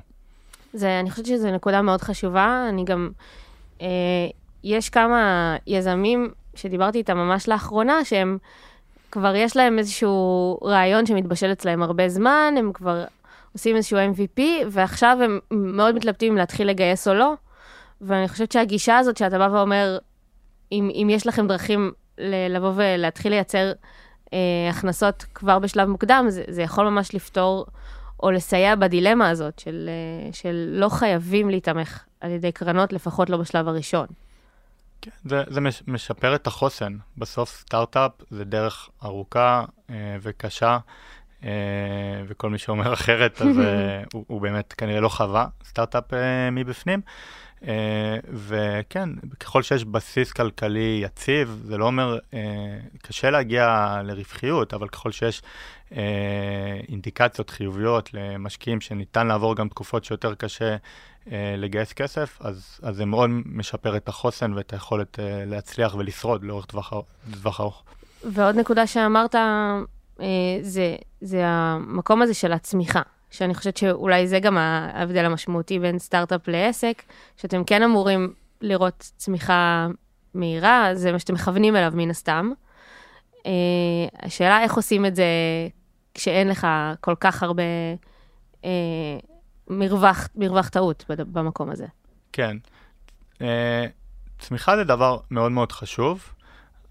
[0.74, 2.66] זה, אני חושבת שזו נקודה מאוד חשובה.
[2.70, 3.10] אני גם,
[3.82, 3.88] אה,
[4.64, 8.38] יש כמה יזמים שדיברתי איתם ממש לאחרונה, שהם
[9.12, 13.04] כבר יש להם איזשהו רעיון שמתבשל אצלהם הרבה זמן, הם כבר
[13.56, 14.42] עושים איזשהו MVP,
[14.72, 17.34] ועכשיו הם מאוד מתלבטים אם להתחיל לגייס או לא.
[18.02, 19.98] ואני חושבת שהגישה הזאת שאתה בא ואומר,
[20.72, 21.92] אם, אם יש לכם דרכים
[22.50, 23.72] לבוא ולהתחיל לייצר
[24.34, 27.66] אה, הכנסות כבר בשלב מוקדם, זה, זה יכול ממש לפתור
[28.24, 33.38] או לסייע בדילמה הזאת של, אה, של לא חייבים להיתמך על ידי קרנות, לפחות לא
[33.38, 34.08] בשלב הראשון.
[35.02, 36.98] כן, זה, זה מש, משפר את החוסן.
[37.18, 40.78] בסוף סטארט-אפ זה דרך ארוכה אה, וקשה,
[42.28, 47.02] וכל מי שאומר אחרת, אז אה, הוא, הוא באמת כנראה לא חווה סטארט-אפ אה, מבפנים.
[47.68, 52.40] אה, וכן, ככל שיש בסיס כלכלי יציב, זה לא אומר, אה,
[53.02, 55.42] קשה להגיע לרווחיות, אבל ככל שיש
[55.96, 56.02] אה,
[56.90, 60.76] אינדיקציות חיוביות למשקיעים שניתן לעבור גם תקופות שיותר קשה
[61.32, 66.44] אה, לגייס כסף, אז, אז זה מאוד משפר את החוסן ואת היכולת אה, להצליח ולשרוד
[66.44, 67.02] לאורך טווח, אר-
[67.34, 67.84] טווח ארוך.
[68.32, 69.80] ועוד נקודה שאמרת, אה,
[70.62, 73.02] זה, זה המקום הזה של הצמיחה,
[73.32, 77.04] שאני חושבת שאולי זה גם ההבדל המשמעותי בין סטארט-אפ לעסק,
[77.38, 79.88] שאתם כן אמורים לראות צמיחה
[80.34, 82.52] מהירה, זה מה שאתם מכוונים אליו מן הסתם.
[83.46, 83.52] אה,
[84.22, 85.26] השאלה איך עושים את זה
[86.14, 86.68] כשאין לך
[87.02, 87.64] כל כך הרבה
[88.66, 88.70] אה,
[89.68, 91.86] מרווח, מרווח טעות במקום הזה.
[92.34, 92.58] כן.
[93.42, 93.86] אה,
[94.40, 96.34] צמיחה זה דבר מאוד מאוד חשוב,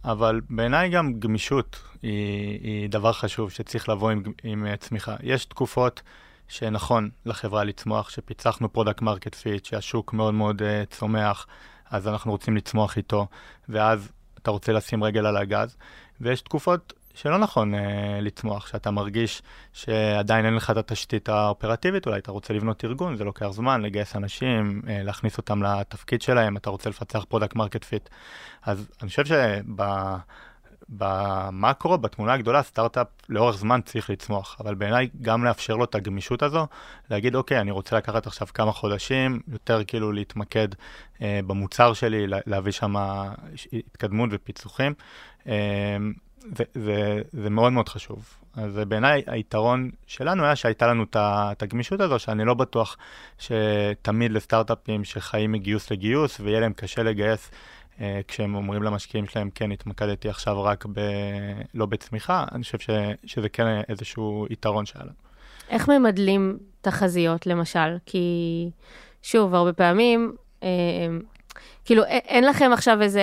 [0.04, 5.16] אבל בעיניי גם גמישות היא, היא דבר חשוב שצריך לבוא עם, עם אה, צמיחה.
[5.22, 6.02] יש תקופות
[6.48, 11.46] שנכון לחברה לצמוח, שפיצחנו product market fit, שהשוק מאוד מאוד אה, צומח,
[11.90, 13.26] אז אנחנו רוצים לצמוח איתו,
[13.68, 15.76] ואז אתה רוצה לשים רגל על הגז,
[16.20, 17.78] ויש תקופות שלא נכון אה,
[18.20, 23.24] לצמוח, שאתה מרגיש שעדיין אין לך את התשתית האופרטיבית, אולי אתה רוצה לבנות ארגון, זה
[23.24, 28.08] לוקח זמן, לגייס אנשים, אה, להכניס אותם לתפקיד שלהם, אתה רוצה לפצח product market fit.
[28.62, 29.24] אז אני חושב
[30.88, 36.42] שבמקרו, בתמונה הגדולה, סטארט-אפ לאורך זמן צריך לצמוח, אבל בעיניי גם לאפשר לו את הגמישות
[36.42, 36.66] הזו,
[37.10, 40.68] להגיד, אוקיי, אני רוצה לקחת עכשיו כמה חודשים, יותר כאילו להתמקד
[41.22, 42.94] אה, במוצר שלי, לה- להביא שם
[43.72, 44.94] התקדמות ופיצוחים.
[45.46, 45.96] אה,
[46.74, 48.34] זה, זה, מאוד מאוד חשוב.
[48.56, 52.96] אז בעיניי היתרון שלנו היה שהייתה לנו את הגמישות הזו, שאני לא בטוח
[53.38, 57.50] שתמיד לסטארט-אפים שחיים מגיוס לגיוס, ויהיה להם קשה לגייס
[58.00, 61.00] אה, כשהם אומרים למשקיעים שלהם, כן, התמקדתי עכשיו רק ב...
[61.74, 62.90] לא בצמיחה, אני חושב ש,
[63.24, 65.12] שזה כן איזשהו יתרון שהיה לנו.
[65.70, 67.96] איך ממדלים תחזיות, למשל?
[68.06, 68.70] כי,
[69.22, 70.68] שוב, הרבה פעמים, אה,
[71.84, 73.22] כאילו, אין לכם עכשיו איזה...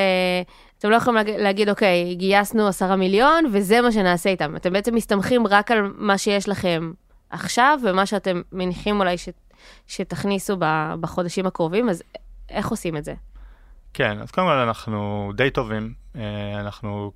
[0.81, 4.55] אתם לא יכולים להגיד, אוקיי, גייסנו עשרה מיליון, וזה מה שנעשה איתם.
[4.55, 6.91] אתם בעצם מסתמכים רק על מה שיש לכם
[7.29, 9.29] עכשיו, ומה שאתם מניחים אולי ש,
[9.87, 10.57] שתכניסו
[10.99, 12.03] בחודשים הקרובים, אז
[12.49, 13.13] איך עושים את זה?
[13.93, 17.11] כן, אז קודם כל אנחנו די טובים, אה, אנחנו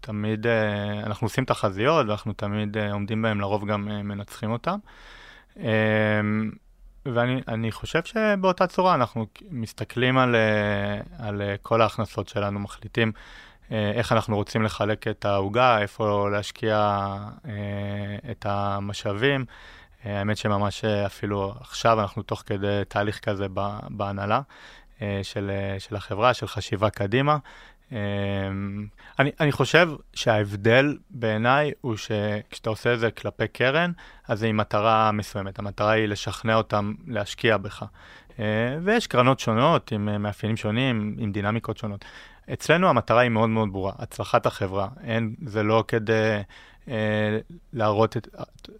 [0.00, 4.78] תמיד, אה, אנחנו עושים תחזיות ואנחנו תמיד אה, עומדים בהם, לרוב גם מנצחים אותם.
[7.06, 13.12] ואני אני חושב שבאותה צורה אנחנו מסתכלים על, אה, על אה, כל ההכנסות שלנו, מחליטים
[13.72, 17.06] אה, איך אנחנו רוצים לחלק את העוגה, איפה להשקיע
[18.30, 19.44] את המשאבים.
[20.04, 23.46] האמת שממש אפילו עכשיו אנחנו תוך כדי תהליך כזה
[23.88, 24.40] בהנהלה.
[25.22, 27.36] של, של החברה, של חשיבה קדימה.
[27.92, 27.98] אה,
[29.18, 33.92] אני, אני חושב שההבדל בעיניי הוא שכשאתה עושה את זה כלפי קרן,
[34.28, 35.58] אז זה עם מטרה מסוימת.
[35.58, 37.84] המטרה היא לשכנע אותם להשקיע בך.
[38.38, 42.04] אה, ויש קרנות שונות עם אה, מאפיינים שונים, עם דינמיקות שונות.
[42.52, 44.88] אצלנו המטרה היא מאוד מאוד ברורה, הצלחת החברה.
[45.04, 46.38] אין, זה לא כדי
[46.88, 47.38] אה,
[47.72, 48.28] להראות את...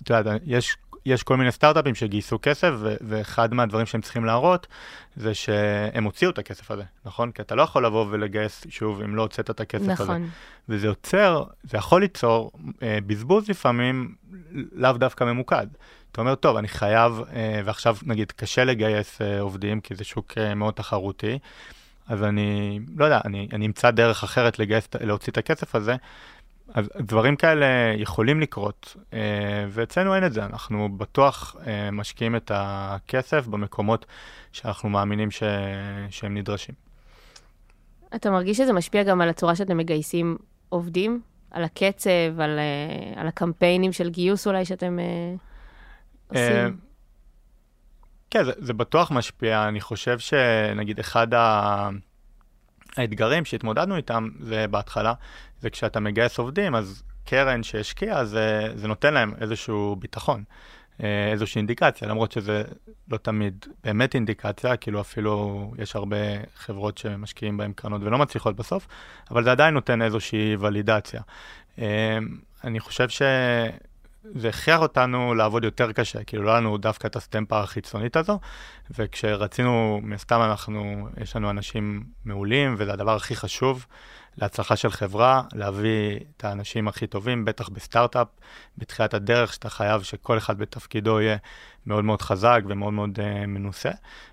[0.02, 4.66] את יודעת, יש יש כל מיני סטארט-אפים שגייסו כסף, ו- ואחד מהדברים שהם צריכים להראות
[5.16, 7.30] זה שהם הוציאו את הכסף הזה, נכון?
[7.30, 10.02] כי אתה לא יכול לבוא ולגייס שוב אם לא הוצאת את הכסף הזה.
[10.02, 10.28] נכון.
[10.68, 14.14] וזה יוצר, זה יכול ליצור אה, בזבוז לפעמים
[14.72, 15.66] לאו דווקא ממוקד.
[16.12, 20.38] אתה אומר, טוב, אני חייב, אה, ועכשיו נגיד קשה לגייס אה, עובדים, כי זה שוק
[20.38, 21.38] אה, מאוד תחרותי,
[22.08, 25.96] אז אני, לא יודע, אני, אני אמצא דרך אחרת לגייס, להוציא את הכסף הזה.
[26.68, 32.50] אז דברים כאלה יכולים לקרות, אה, ואצלנו אין את זה, אנחנו בטוח אה, משקיעים את
[32.54, 34.06] הכסף במקומות
[34.52, 35.42] שאנחנו מאמינים ש...
[36.10, 36.74] שהם נדרשים.
[38.14, 40.36] אתה מרגיש שזה משפיע גם על הצורה שאתם מגייסים
[40.68, 41.20] עובדים?
[41.50, 44.98] על הקצב, על, אה, על הקמפיינים של גיוס אולי שאתם
[46.28, 46.78] עושים?
[48.30, 49.68] כן, זה, זה בטוח משפיע.
[49.68, 51.88] אני חושב שנגיד אחד ה...
[52.96, 55.12] האתגרים שהתמודדנו איתם זה בהתחלה,
[55.60, 60.44] זה כשאתה מגייס עובדים, אז קרן שהשקיעה, זה, זה נותן להם איזשהו ביטחון,
[61.02, 62.62] אה, איזושהי אינדיקציה, למרות שזה
[63.10, 66.16] לא תמיד באמת אינדיקציה, כאילו אפילו יש הרבה
[66.56, 68.86] חברות שמשקיעים בהן קרנות ולא מצליחות בסוף,
[69.30, 71.20] אבל זה עדיין נותן איזושהי ולידציה.
[71.78, 72.18] אה,
[72.64, 73.22] אני חושב ש...
[74.34, 78.38] זה הכריח אותנו לעבוד יותר קשה, כאילו לא היה לנו דווקא את הסטמפה החיצונית הזו,
[78.98, 83.86] וכשרצינו, מן הסתם אנחנו, יש לנו אנשים מעולים, וזה הדבר הכי חשוב
[84.38, 88.28] להצלחה של חברה, להביא את האנשים הכי טובים, בטח בסטארט-אפ,
[88.78, 91.36] בתחילת הדרך, שאתה חייב שכל אחד בתפקידו יהיה
[91.86, 93.90] מאוד מאוד חזק ומאוד מאוד uh, מנוסה,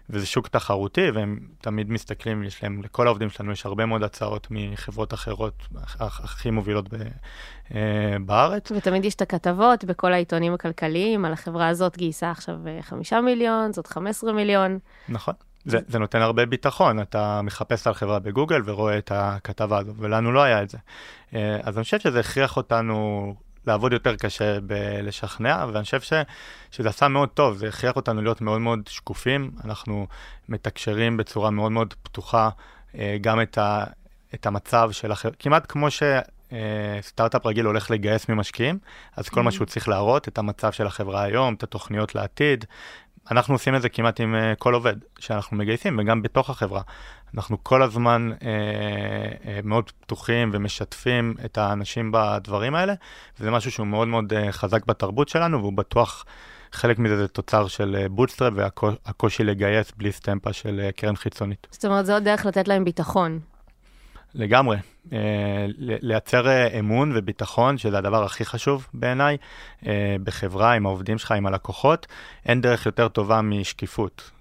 [0.10, 4.48] וזה שוק תחרותי, והם תמיד מסתכלים, יש להם, לכל העובדים שלנו יש הרבה מאוד הצעות
[4.52, 6.98] מחברות אחרות, הכ- הכי מובילות ב,
[7.70, 7.74] uh,
[8.26, 8.72] בארץ.
[8.72, 13.74] ותמיד יש את הכתבות בכל העיתונים הכלכליים על החברה הזאת גייסה עכשיו אה, חמישה מיליון,
[13.74, 14.80] זאת 15 מיליון.
[15.10, 15.34] נכון.
[15.66, 20.32] זה, זה נותן הרבה ביטחון, אתה מחפש על חברה בגוגל ורואה את הכתבה הזו, ולנו
[20.32, 20.78] לא היה את זה.
[21.36, 23.36] אה, אז אני חושב שזה הכריח אותנו
[23.68, 26.14] לעבוד יותר קשה בלשכנע, ואני חושב ש,
[26.72, 30.08] שזה עשה מאוד טוב, זה הכריח אותנו להיות מאוד מאוד שקופים, אנחנו
[30.50, 32.50] מתקשרים בצורה מאוד מאוד פתוחה
[32.98, 33.84] אה, גם את, ה,
[34.34, 36.04] את המצב של החברה, כמעט כמו ש...
[36.54, 38.80] אה, סטארט-אפ רגיל הולך לגייס ממשקיעים,
[39.16, 42.66] אז כל מה שהוא צריך להראות, את המצב של החברה היום, את התוכניות לעתיד,
[43.32, 46.82] אנחנו עושים את זה כמעט עם uh, כל עובד שאנחנו מגייסים, וגם בתוך החברה.
[47.36, 48.46] אנחנו כל הזמן אה, אה,
[49.64, 52.94] מאוד פתוחים ומשתפים את האנשים בדברים האלה,
[53.40, 56.26] וזה משהו שהוא מאוד מאוד אה, חזק בתרבות שלנו, והוא בטוח,
[56.72, 61.68] חלק מזה זה תוצר של bootstrap והקושי לגייס בלי סטמפה של קרן חיצונית.
[61.72, 63.40] זאת אומרת, זו עוד דרך לתת להם ביטחון.
[64.36, 64.78] לגמרי.
[65.10, 65.14] אה,
[65.78, 69.38] לייצר אה, אמון וביטחון, שזה הדבר הכי חשוב בעיניי,
[69.82, 69.86] אה,
[70.24, 72.08] בחברה, עם העובדים שלך, עם הלקוחות.
[72.46, 74.32] אין דרך יותר טובה משקיפות.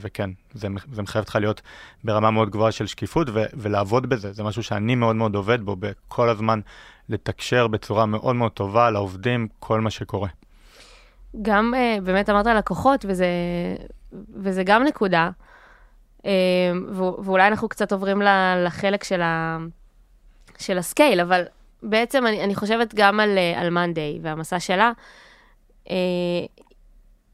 [0.00, 1.62] וכן, זה, זה מחייב אותך להיות
[2.04, 4.32] ברמה מאוד גבוהה של שקיפות ו- ולעבוד בזה.
[4.32, 6.60] זה משהו שאני מאוד מאוד עובד בו, בכל הזמן
[7.08, 10.28] לתקשר בצורה מאוד מאוד טובה לעובדים כל מה שקורה.
[11.42, 13.26] גם, באמת אמרת לקוחות, וזה,
[14.34, 15.30] וזה גם נקודה.
[16.26, 18.22] ו- ואולי אנחנו קצת עוברים
[18.64, 19.58] לחלק של, ה-
[20.58, 21.44] של הסקייל, אבל
[21.82, 24.92] בעצם אני, אני חושבת גם על, אה, על מאנדיי והמסע שלה.
[25.90, 25.96] אה,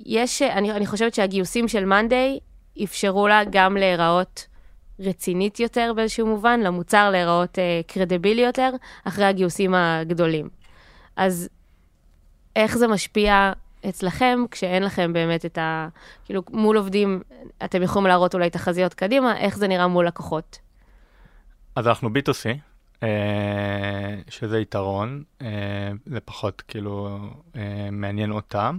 [0.01, 2.39] יש, אני, אני חושבת שהגיוסים של מאנדיי
[2.85, 4.47] אפשרו לה גם להיראות
[5.01, 8.71] רצינית יותר באיזשהו מובן, למוצר להיראות אה, קרדיבילי יותר,
[9.05, 10.49] אחרי הגיוסים הגדולים.
[11.17, 11.49] אז
[12.57, 13.53] איך זה משפיע
[13.89, 15.89] אצלכם, כשאין לכם באמת את ה...
[16.25, 17.23] כאילו, מול עובדים,
[17.65, 20.59] אתם יכולים להראות אולי תחזיות קדימה, איך זה נראה מול לקוחות?
[21.77, 22.59] אז אנחנו B2C,
[23.03, 23.09] אה,
[24.29, 25.49] שזה יתרון, אה,
[26.07, 27.19] זה פחות כאילו
[27.57, 28.79] אה, מעניין אותם.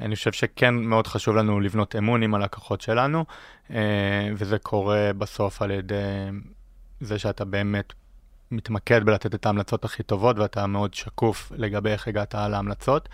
[0.00, 3.24] אני חושב שכן מאוד חשוב לנו לבנות אמון עם הלקוחות שלנו,
[4.36, 5.94] וזה קורה בסוף על ידי
[7.00, 7.92] זה שאתה באמת
[8.50, 13.08] מתמקד בלתת את ההמלצות הכי טובות ואתה מאוד שקוף לגבי איך הגעת להמלצות.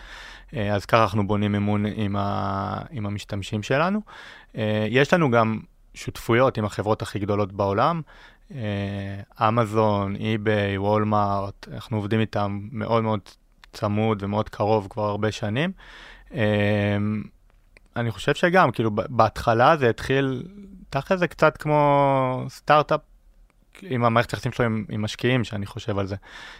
[0.53, 4.01] אז ככה אנחנו בונים אמון עם, ה, עם המשתמשים שלנו.
[4.89, 5.61] יש לנו גם
[5.95, 8.03] שותפויות עם החברות הכי גדולות בעולם.
[9.41, 13.21] אמזון, אי-ביי, וולמארט, אנחנו עובדים איתם מאוד מאוד
[13.73, 15.73] צמוד ומאוד קרוב כבר הרבה שנים.
[17.97, 20.43] אני חושב שגם, כאילו, בהתחלה זה התחיל,
[20.91, 23.01] תכל'ס זה קצת כמו סטארט-אפ
[23.83, 26.17] עם המערכת היחסים שלו עם, עם משקיעים, שאני חושב על זה.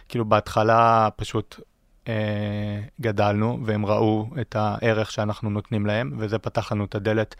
[0.09, 1.59] כאילו, בהתחלה פשוט
[2.07, 7.35] אה, גדלנו, והם ראו את הערך שאנחנו נותנים להם, וזה פתח לנו את הדלת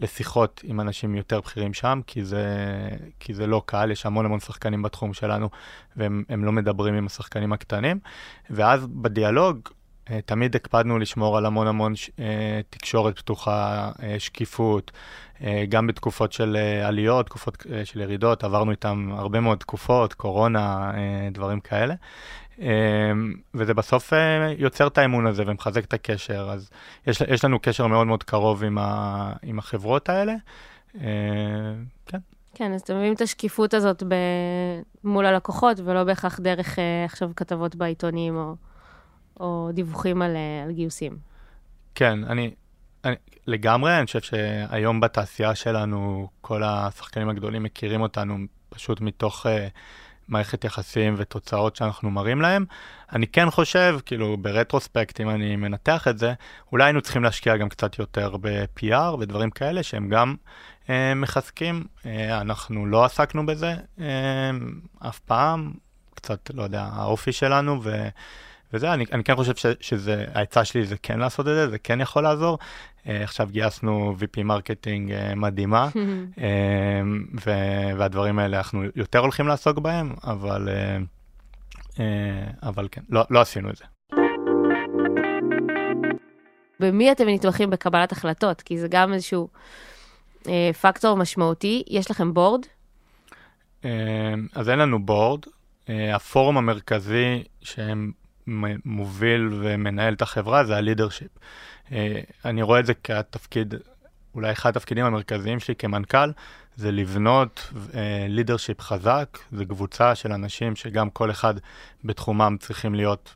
[0.00, 2.46] לשיחות עם אנשים יותר בכירים שם, כי זה,
[3.20, 5.48] כי זה לא קל, יש המון המון שחקנים בתחום שלנו,
[5.96, 7.98] והם לא מדברים עם השחקנים הקטנים.
[8.50, 9.68] ואז בדיאלוג,
[10.24, 14.92] תמיד הקפדנו לשמור על המון המון אה, תקשורת פתוחה, אה, שקיפות,
[15.68, 20.92] גם בתקופות של עליות, תקופות של ירידות, עברנו איתם הרבה מאוד תקופות, קורונה,
[21.32, 21.94] דברים כאלה.
[23.54, 24.12] וזה בסוף
[24.58, 26.70] יוצר את האמון הזה ומחזק את הקשר, אז
[27.06, 30.34] יש, יש לנו קשר מאוד מאוד קרוב עם, ה, עם החברות האלה.
[32.06, 32.18] כן.
[32.54, 34.14] כן, אז אתם מביאים את השקיפות הזאת ב...
[35.04, 38.54] מול הלקוחות, ולא בהכרח דרך עכשיו כתבות בעיתונים או...
[39.40, 41.16] או דיווחים על, אה, על גיוסים.
[41.94, 42.50] כן, אני,
[43.04, 43.14] אני
[43.46, 48.36] לגמרי, אני חושב שהיום בתעשייה שלנו, כל השחקנים הגדולים מכירים אותנו
[48.68, 49.48] פשוט מתוך uh,
[50.28, 52.64] מערכת יחסים ותוצאות שאנחנו מראים להם.
[53.12, 56.32] אני כן חושב, כאילו, ברטרוספקט, אם אני מנתח את זה,
[56.72, 60.34] אולי היינו צריכים להשקיע גם קצת יותר ב PR ודברים כאלה שהם גם
[60.86, 61.84] אה, מחזקים.
[62.30, 63.74] אנחנו לא עסקנו בזה
[65.08, 65.72] אף פעם,
[66.14, 68.08] קצת, לא יודע, האופי שלנו, ו...
[68.72, 71.78] וזה, אני, אני כן חושב ש, שזה, העצה שלי זה כן לעשות את זה, זה
[71.78, 72.58] כן יכול לעזור.
[72.58, 75.98] אה, עכשיו גייסנו VP marketing אה, מדהימה, אה,
[77.46, 77.50] ו,
[77.96, 81.98] והדברים האלה אנחנו יותר הולכים לעסוק בהם, אבל, אה, אה,
[82.62, 83.84] אבל כן, לא, לא עשינו את זה.
[86.80, 88.62] במי אתם נתמכים בקבלת החלטות?
[88.62, 89.48] כי זה גם איזשהו
[90.42, 90.48] uh,
[90.80, 91.82] פקטור משמעותי.
[91.86, 92.60] יש לכם בורד?
[93.82, 93.86] Uh,
[94.54, 95.44] אז אין לנו בורד.
[95.44, 98.12] Uh, הפורום המרכזי שהם
[98.84, 101.30] מוביל ומנהל את החברה זה הלידרשיפ.
[101.92, 103.74] אה, אני רואה את זה כתפקיד,
[104.34, 106.30] אולי אחד התפקידים המרכזיים שלי כמנכ"ל,
[106.76, 107.72] זה לבנות
[108.28, 111.54] לידרשיפ חזק, זה קבוצה של אנשים שגם כל אחד
[112.04, 113.34] בתחומם צריכים להיות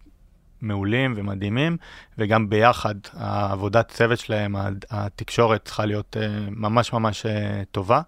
[0.60, 1.76] מעולים ומדהימים,
[2.18, 4.56] וגם ביחד, העבודת צוות שלהם,
[4.90, 8.00] התקשורת צריכה להיות אה, ממש ממש אה, טובה.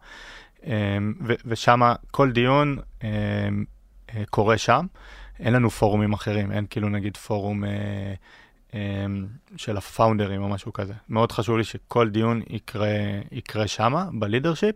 [1.44, 2.78] ושם כל דיון
[4.30, 4.86] קורה שם.
[5.40, 7.70] אין לנו פורומים אחרים, אין כאילו נגיד פורום אה,
[8.74, 9.06] אה,
[9.56, 10.94] של הפאונדרים או משהו כזה.
[11.08, 12.88] מאוד חשוב לי שכל דיון יקרה,
[13.32, 14.74] יקרה שמה, בלידרשיפ,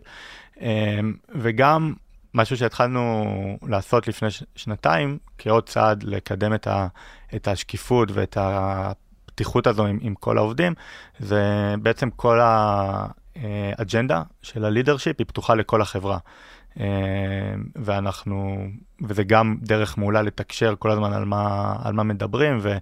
[0.61, 0.99] אה,
[1.35, 1.93] וגם
[2.33, 3.25] משהו שהתחלנו
[3.67, 6.87] לעשות לפני ש- שנתיים, כעוד צעד לקדם את, ה-
[7.35, 10.73] את השקיפות ואת הפתיחות הזו עם, עם כל העובדים,
[11.19, 12.39] זה בעצם כל
[13.35, 16.17] האג'נדה אה, של הלידרשיפ היא פתוחה לכל החברה.
[16.79, 16.85] אה,
[17.75, 18.65] ואנחנו,
[19.01, 22.77] וזה גם דרך מעולה לתקשר כל הזמן על מה, על מה מדברים ו,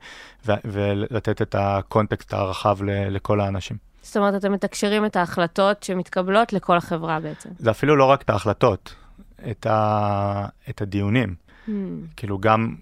[0.46, 3.78] ו, ולתת את הקונטקסט הרחב ל, לכל האנשים.
[4.02, 7.50] זאת אומרת, אתם מתקשרים את ההחלטות שמתקבלות לכל החברה בעצם.
[7.58, 8.96] זה אפילו לא רק את ההחלטות,
[9.52, 11.36] את, ה, את הדיונים.
[11.68, 11.72] Mm.
[12.16, 12.76] כאילו גם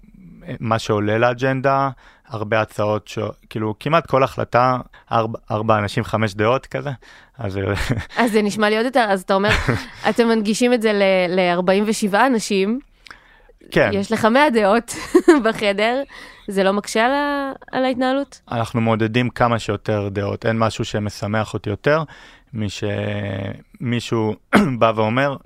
[0.60, 1.90] מה שעולה לאג'נדה,
[2.28, 3.18] הרבה הצעות, ש...
[3.50, 4.78] כאילו כמעט כל החלטה,
[5.12, 6.90] ארבע, ארבע אנשים, חמש דעות כזה.
[7.38, 7.58] אז...
[8.18, 9.50] אז זה נשמע לי עוד יותר, אז אתה אומר,
[10.10, 10.92] אתם מנגישים את זה
[11.28, 12.80] ל-47 אנשים.
[13.70, 13.90] כן.
[13.92, 14.94] יש לך 100 דעות
[15.44, 16.02] בחדר,
[16.48, 17.52] זה לא מקשה על, ה...
[17.72, 18.40] על ההתנהלות?
[18.50, 22.02] אנחנו מעודדים כמה שיותר דעות, אין משהו שמשמח אותי יותר,
[22.54, 24.34] משמישהו
[24.78, 25.36] בא ואומר,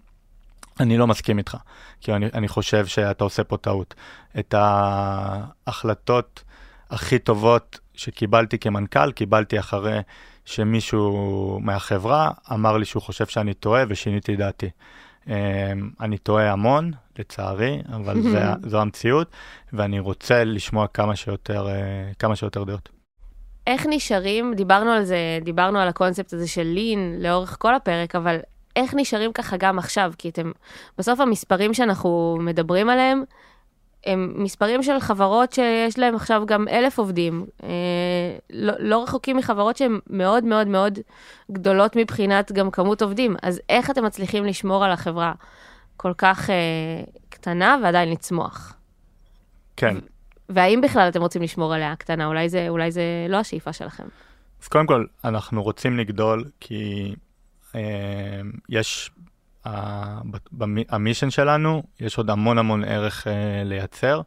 [0.80, 1.56] אני לא מסכים איתך,
[2.00, 3.94] כי אני, אני חושב שאתה עושה פה טעות.
[4.38, 6.42] את ההחלטות
[6.90, 10.00] הכי טובות שקיבלתי כמנכ"ל, קיבלתי אחרי
[10.44, 14.70] שמישהו מהחברה אמר לי שהוא חושב שאני טועה ושיניתי דעתי.
[15.28, 15.32] אמ,
[16.00, 19.30] אני טועה המון, לצערי, אבל זה, זו המציאות,
[19.72, 22.88] ואני רוצה לשמוע כמה שיותר, אה, כמה שיותר דעות.
[23.66, 28.38] איך נשארים, דיברנו על זה, דיברנו על הקונספט הזה של לין לאורך כל הפרק, אבל
[28.76, 30.12] איך נשארים ככה גם עכשיו?
[30.18, 30.50] כי אתם,
[30.98, 33.24] בסוף המספרים שאנחנו מדברים עליהם,
[34.06, 37.46] הם מספרים של חברות שיש להם עכשיו גם אלף עובדים.
[37.62, 37.68] אה,
[38.50, 40.98] לא, לא רחוקים מחברות שהן מאוד מאוד מאוד
[41.52, 43.36] גדולות מבחינת גם כמות עובדים.
[43.42, 45.32] אז איך אתם מצליחים לשמור על החברה
[45.96, 46.54] כל כך אה,
[47.28, 48.74] קטנה ועדיין לצמוח?
[49.76, 49.96] כן.
[50.48, 52.26] והאם בכלל אתם רוצים לשמור עליה קטנה?
[52.26, 54.04] אולי זה, אולי זה לא השאיפה שלכם.
[54.62, 57.14] אז קודם כל, אנחנו רוצים לגדול כי
[58.68, 59.10] יש,
[59.66, 60.18] אה,
[60.52, 64.20] במ- המישן שלנו, יש עוד המון המון ערך אה, לייצר,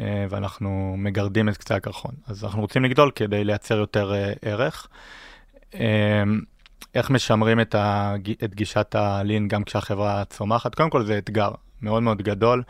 [0.00, 2.14] אה, ואנחנו מגרדים את קצה הקרחון.
[2.26, 4.88] אז אנחנו רוצים לגדול כדי לייצר יותר אה, ערך.
[5.74, 6.22] אה,
[6.94, 8.30] איך משמרים את, הג...
[8.44, 10.74] את גישת הלין גם כשהחברה צומחת?
[10.74, 11.50] קודם כל זה אתגר
[11.82, 12.62] מאוד מאוד גדול,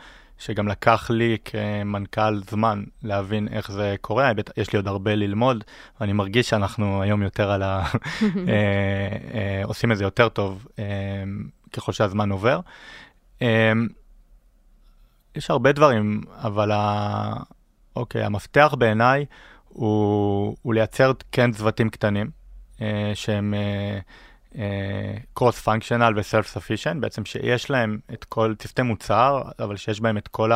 [0.43, 4.31] שגם לקח לי כמנכ"ל זמן להבין איך זה קורה.
[4.57, 5.63] יש לי עוד הרבה ללמוד,
[5.99, 7.83] ואני מרגיש שאנחנו היום יותר על ה...
[8.23, 10.85] אה, אה, עושים את זה יותר טוב אה,
[11.73, 12.59] ככל שהזמן עובר.
[15.35, 17.33] יש הרבה דברים, אבל ה...
[17.95, 19.25] אוקיי, המפתח בעיניי
[19.69, 22.29] הוא, הוא לייצר כן צוותים קטנים,
[23.13, 23.53] שהם
[25.33, 30.27] קרוס פונקשיונל וסלף ספישן, בעצם שיש להם את כל צוותי מוצר, אבל שיש בהם את
[30.27, 30.51] כל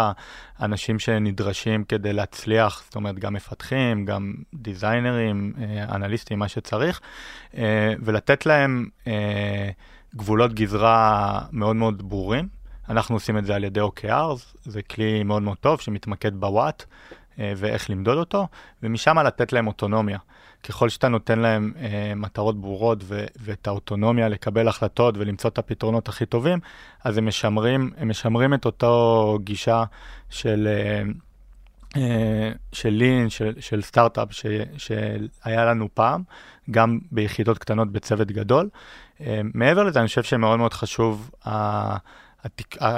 [0.60, 7.02] האנשים שנדרשים כדי להצליח, זאת אומרת גם מפתחים, גם דיזיינרים, אה, אנליסטים, מה שצריך,
[7.58, 9.70] אה, ולתת להם אה,
[10.16, 12.48] גבולות גזרה מאוד מאוד ברורים.
[12.90, 16.86] אנחנו עושים את זה על ידי OKRs, זה כלי מאוד מאוד טוב שמתמקד בוואט
[17.38, 18.48] ואיך למדוד אותו,
[18.84, 20.18] ומשם לתת להם אוטונומיה.
[20.64, 26.10] ככל שאתה נותן להם אה, מטרות ברורות ו- ואת האוטונומיה לקבל החלטות ולמצוא את הפתרונות
[26.10, 26.60] הכי טובים,
[27.04, 29.84] אז הם משמרים, הם משמרים את אותו גישה
[30.30, 31.04] של, אה,
[32.02, 34.46] אה, של לין, של, של סטארט-אפ ש-
[34.78, 36.24] שהיה לנו פעם,
[36.72, 38.70] גם ביחידות קטנות בצוות גדול.
[39.22, 42.08] אה, מעבר לזה, אני חושב שמאוד מאוד חשוב אה, התק...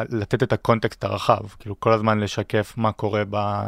[0.10, 3.66] לתת את הקונטקסט הרחב, כאילו כל הזמן לשקף מה קורה ב...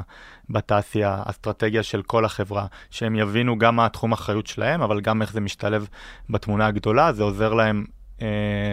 [0.51, 5.33] בתעשייה, אסטרטגיה של כל החברה, שהם יבינו גם מה התחום אחריות שלהם, אבל גם איך
[5.33, 5.87] זה משתלב
[6.29, 7.85] בתמונה הגדולה, זה עוזר להם,
[8.21, 8.27] אה,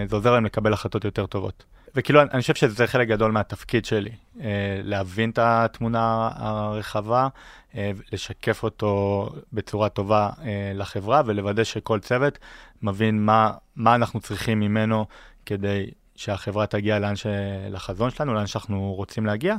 [0.09, 1.65] זה עוזר להם לקבל החלטות יותר טובות.
[1.95, 7.29] וכאילו, אני חושב שזה חלק גדול מהתפקיד שלי, אה, להבין את התמונה הרחבה,
[7.75, 10.31] אה, לשקף אותו בצורה טובה
[10.75, 12.39] לחברה ולוודא שכל צוות
[12.83, 15.07] מבין מה, מה אנחנו צריכים ממנו
[15.47, 17.27] כדי שהחברה תגיע לאן ש...
[17.71, 19.57] לחזון שלנו, לאן שאנחנו רוצים להגיע,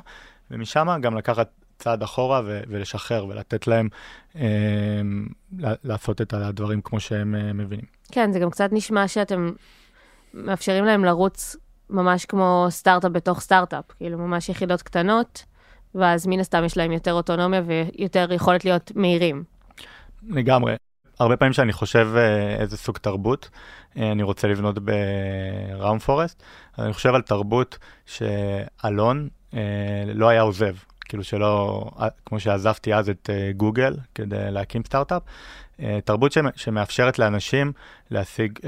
[0.51, 1.49] ומשם גם לקחת
[1.79, 3.89] צעד אחורה ו- ולשחרר ולתת להם
[4.35, 5.01] אה,
[5.59, 7.85] לעשות את הדברים כמו שהם אה, מבינים.
[8.11, 9.51] כן, זה גם קצת נשמע שאתם
[10.33, 11.55] מאפשרים להם לרוץ
[11.89, 15.43] ממש כמו סטארט-אפ בתוך סטארט-אפ, כאילו ממש יחידות קטנות,
[15.95, 19.43] ואז מן הסתם יש להם יותר אוטונומיה ויותר יכולת להיות מהירים.
[20.29, 20.75] לגמרי.
[21.19, 23.49] הרבה פעמים שאני חושב אה, איזה סוג תרבות
[23.97, 26.43] אה, אני רוצה לבנות בראום פורסט,
[26.79, 29.59] אני חושב על תרבות שאלון אה,
[30.13, 30.75] לא היה עוזב.
[31.05, 31.83] כאילו שלא,
[32.25, 35.21] כמו שעזבתי אז את גוגל כדי להקים סטארט-אפ,
[36.05, 37.71] תרבות שמאפשרת לאנשים
[38.11, 38.59] להשיג,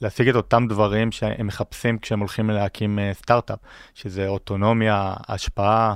[0.00, 3.58] להשיג את אותם דברים שהם מחפשים כשהם הולכים להקים סטארט-אפ,
[3.94, 5.94] שזה אוטונומיה, השפעה,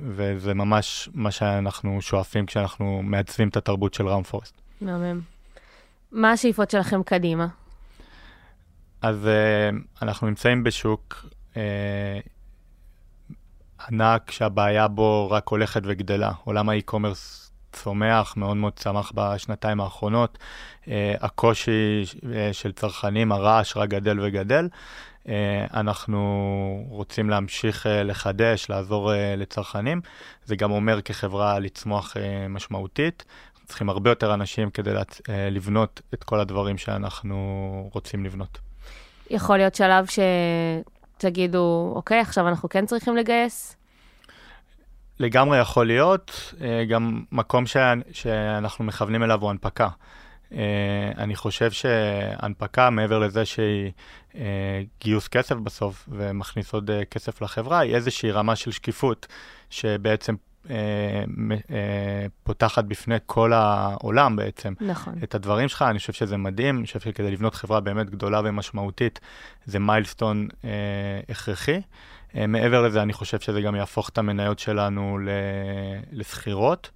[0.00, 4.54] וזה ממש מה שאנחנו שואפים כשאנחנו מעצבים את התרבות של ראום פורסט.
[4.80, 5.20] מהמם.
[6.12, 7.46] מה השאיפות שלכם קדימה?
[9.02, 9.28] אז
[10.02, 11.26] אנחנו נמצאים בשוק
[13.88, 16.32] ענק שהבעיה בו רק הולכת וגדלה.
[16.44, 20.38] עולם האי-קומרס צומח, מאוד מאוד צמח בשנתיים האחרונות.
[20.84, 20.88] Uh,
[21.20, 24.68] הקושי uh, של צרכנים, הרעש רק גדל וגדל.
[25.30, 25.32] Uh,
[25.74, 30.00] אנחנו רוצים להמשיך uh, לחדש, לעזור uh, לצרכנים.
[30.44, 32.16] זה גם אומר כחברה לצמוח
[32.48, 33.24] משמעותית.
[33.66, 34.90] צריכים הרבה יותר אנשים כדי
[35.28, 38.58] לבנות את כל הדברים שאנחנו רוצים לבנות.
[39.30, 40.18] יכול להיות שלב ש...
[41.20, 43.76] תגידו, אוקיי, עכשיו אנחנו כן צריכים לגייס?
[45.18, 47.76] לגמרי יכול להיות, אה, גם מקום ש...
[48.12, 49.88] שאנחנו מכוונים אליו הוא הנפקה.
[50.52, 53.90] אה, אני חושב שהנפקה, מעבר לזה שהיא אה,
[55.00, 59.26] גיוס כסף בסוף ומכניס עוד כסף לחברה, היא איזושהי רמה של שקיפות
[59.70, 60.34] שבעצם
[62.44, 64.72] פותחת בפני כל העולם בעצם.
[64.80, 65.14] נכון.
[65.22, 69.20] את הדברים שלך, אני חושב שזה מדהים, אני חושב שכדי לבנות חברה באמת גדולה ומשמעותית,
[69.64, 70.48] זה מיילסטון
[71.28, 71.80] הכרחי.
[72.32, 75.18] Uh, מעבר לזה, אני חושב שזה גם יהפוך את המניות שלנו
[76.12, 76.90] לסחירות.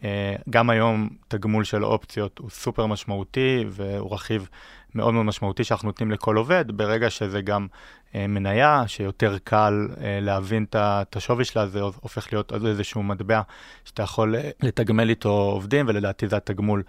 [0.00, 0.02] Uh,
[0.50, 4.48] גם היום תגמול של אופציות הוא סופר משמעותי והוא רכיב
[4.94, 7.66] מאוד מאוד משמעותי שאנחנו נותנים לכל עובד, ברגע שזה גם
[8.12, 13.40] uh, מניה, שיותר קל uh, להבין את השווי שלה, זה הופך להיות עוד איזשהו מטבע
[13.84, 16.82] שאתה יכול לתגמל איתו עובדים, ולדעתי זה התגמול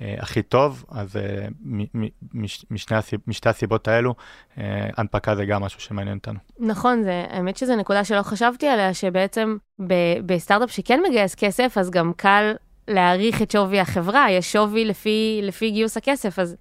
[0.00, 1.46] אה, הכי טוב, אז אה,
[2.70, 2.96] משני
[3.26, 4.14] משתי הסיבות האלו,
[4.58, 6.38] אה, הנפקה זה גם משהו שמעניין אותנו.
[6.58, 9.56] נכון, זה, האמת שזו נקודה שלא חשבתי עליה, שבעצם
[9.86, 9.94] ב,
[10.26, 12.52] בסטארט-אפ שכן מגייס כסף, אז גם קל
[12.88, 16.56] להעריך את שווי החברה, יש שווי לפי, לפי גיוס הכסף, אז,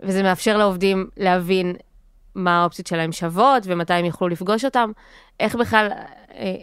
[0.00, 1.76] וזה מאפשר לעובדים להבין
[2.34, 4.90] מה האופציות שלהם שוות ומתי הם יוכלו לפגוש אותם.
[5.40, 5.88] איך בכלל,
[6.34, 6.54] אה,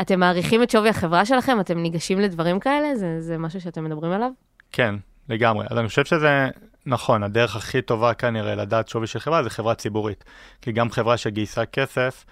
[0.00, 1.60] אתם מעריכים את שווי החברה שלכם?
[1.60, 2.96] אתם ניגשים לדברים כאלה?
[2.96, 4.30] זה, זה משהו שאתם מדברים עליו?
[4.72, 4.94] כן,
[5.28, 5.66] לגמרי.
[5.70, 6.48] אז אני חושב שזה
[6.86, 10.24] נכון, הדרך הכי טובה כנראה לדעת שווי של חברה זה חברה ציבורית.
[10.62, 12.24] כי גם חברה שגייסה כסף,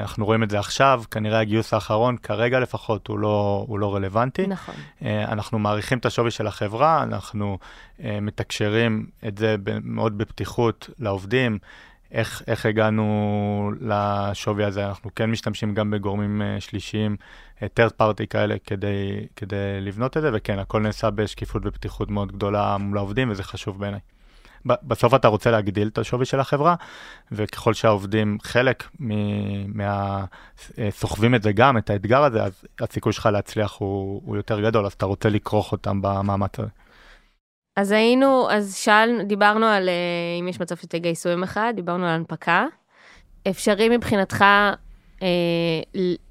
[0.00, 4.46] אנחנו רואים את זה עכשיו, כנראה הגיוס האחרון, כרגע לפחות, הוא לא, הוא לא רלוונטי.
[4.46, 4.74] נכון.
[5.04, 7.58] אה, אנחנו מעריכים את השווי של החברה, אנחנו
[8.04, 11.58] אה, מתקשרים את זה מאוד בפתיחות לעובדים,
[12.12, 14.86] איך, איך הגענו לשווי הזה.
[14.86, 17.16] אנחנו כן משתמשים גם בגורמים אה, שלישיים,
[17.62, 22.32] אה, third party כאלה, כדי, כדי לבנות את זה, וכן, הכל נעשה בשקיפות ופתיחות מאוד
[22.32, 24.00] גדולה מול העובדים, וזה חשוב בעיניי.
[24.66, 26.74] בסוף אתה רוצה להגדיל את השווי של החברה,
[27.32, 28.88] וככל שהעובדים חלק
[29.68, 30.24] מה...
[30.78, 34.60] אה, סוחבים את זה גם, את האתגר הזה, אז הסיכוי שלך להצליח הוא, הוא יותר
[34.60, 36.68] גדול, אז אתה רוצה לכרוך אותם במאמץ הזה.
[37.76, 39.94] אז היינו, אז שאלנו, דיברנו על אה,
[40.40, 42.66] אם יש מצב שתגייסו יום אחד, דיברנו על הנפקה.
[43.48, 44.44] אפשרי מבחינתך
[45.22, 45.28] אה,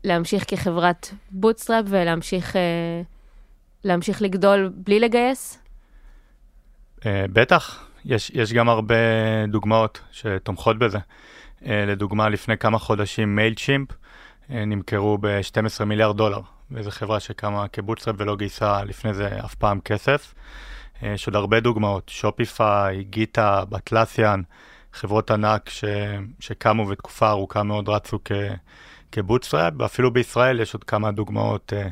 [0.04, 3.02] להמשיך כחברת bootstrap ולהמשיך אה,
[3.84, 5.60] להמשיך לגדול בלי לגייס?
[7.06, 8.96] אה, בטח, יש, יש גם הרבה
[9.48, 10.98] דוגמאות שתומכות בזה.
[11.66, 13.88] אה, לדוגמה, לפני כמה חודשים Mailchimp
[14.50, 16.40] נמכרו ב-12 מיליארד דולר,
[16.72, 20.34] וזו חברה שקמה כ bootstrap ולא גייסה לפני זה אף פעם כסף.
[21.04, 24.42] אה, יש עוד הרבה דוגמאות, Shopify, GitHub, Atlassian,
[24.94, 25.84] חברות ענק ש,
[26.40, 28.32] שקמו ותקופה ארוכה מאוד רצו כ,
[29.12, 31.88] כ bootstrap, ואפילו בישראל יש עוד כמה דוגמאות, אה,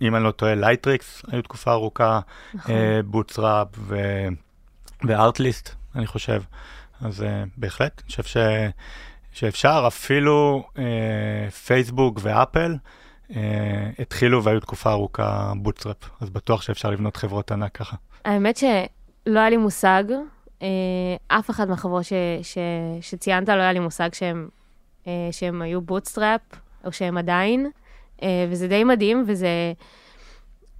[0.00, 2.20] אם אני לא טועה, Lightricks היו תקופה ארוכה,
[2.54, 2.74] נכון.
[3.04, 3.96] Bootstrap ו...
[5.04, 6.42] ו Artlist, אני חושב.
[7.00, 7.24] אז אה,
[7.56, 8.36] בהחלט, אני חושב ש...
[9.32, 12.76] שאפשר, אפילו אה, פייסבוק ואפל
[13.28, 13.34] אה,
[13.98, 17.96] התחילו והיו תקופה ארוכה bootstrap, אז בטוח שאפשר לבנות חברות ענק ככה.
[18.24, 20.04] האמת שלא היה לי מושג,
[20.62, 22.58] אה, אף אחד מהחברות ש, ש,
[23.00, 24.48] שציינת לא היה לי מושג שהם,
[25.06, 26.40] אה, שהם היו bootstrap,
[26.84, 27.70] או שהם עדיין,
[28.22, 29.48] אה, וזה די מדהים, וזה...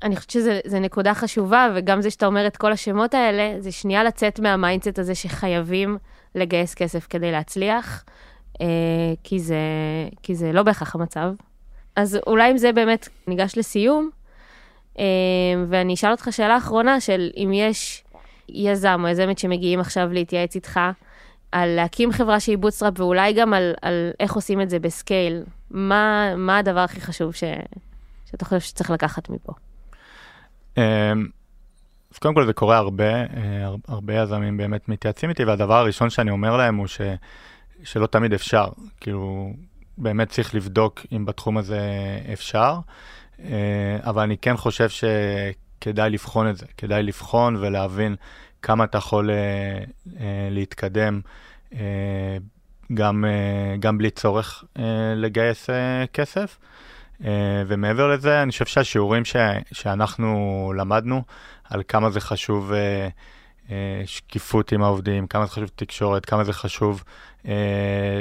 [0.03, 4.05] אני חושבת שזו נקודה חשובה, וגם זה שאתה אומר את כל השמות האלה, זה שנייה
[4.05, 5.99] לצאת מה mindset הזה שחייבים
[6.34, 8.05] לגייס כסף כדי להצליח,
[8.61, 8.66] אה,
[9.24, 9.59] כי, זה,
[10.22, 11.32] כי זה לא בהכרח המצב.
[11.96, 14.11] אז אולי אם זה באמת ניגש לסיום,
[14.99, 15.05] אה,
[15.68, 18.05] ואני אשאל אותך שאלה אחרונה של אם יש
[18.49, 20.80] יזם או יזמת שמגיעים עכשיו להתייעץ איתך
[21.53, 25.43] על להקים חברה שהיא bootstrap ואולי גם על, על איך עושים את זה ב scale,
[25.70, 27.44] מה, מה הדבר הכי חשוב ש,
[28.30, 29.53] שאתה חושב שצריך לקחת מפה?
[30.79, 31.26] אמ,
[32.12, 33.24] אז קודם כל זה קורה הרבה, אה,
[33.64, 37.01] הר- הרבה יזמים באמת מתייעצים איתי, והדבר הראשון שאני אומר להם הוא ש,
[37.85, 38.68] שלא תמיד אפשר,
[39.01, 39.53] כאילו
[39.99, 41.81] באמת צריך לבדוק אם בתחום הזה
[42.33, 42.79] אפשר,
[43.45, 48.16] אה, אבל אני כן חושב שכדאי לבחון את זה, כדאי לבחון ולהבין
[48.62, 49.85] כמה אתה יכול אה,
[50.51, 51.20] להתקדם.
[52.95, 53.24] גם,
[53.81, 54.64] גם בלי צורך
[55.16, 55.70] לגייס
[56.12, 56.59] כסף.
[57.25, 59.37] אה, ומעבר לזה, אני חושב שהשיעורים ש,
[59.73, 61.23] שאנחנו למדנו
[61.64, 63.09] על כמה זה חשוב אה,
[63.71, 67.05] אה, שקיפות עם העובדים, כמה זה חשוב תקשורת, כמה זה חשוב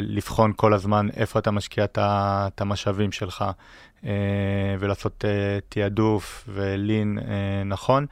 [0.02, 3.46] לבחון כל הזמן איפה אתה משקיע את המשאבים שלך
[4.80, 5.26] ולעשות
[5.70, 7.20] תעדוף ו lean
[7.66, 8.06] נכון.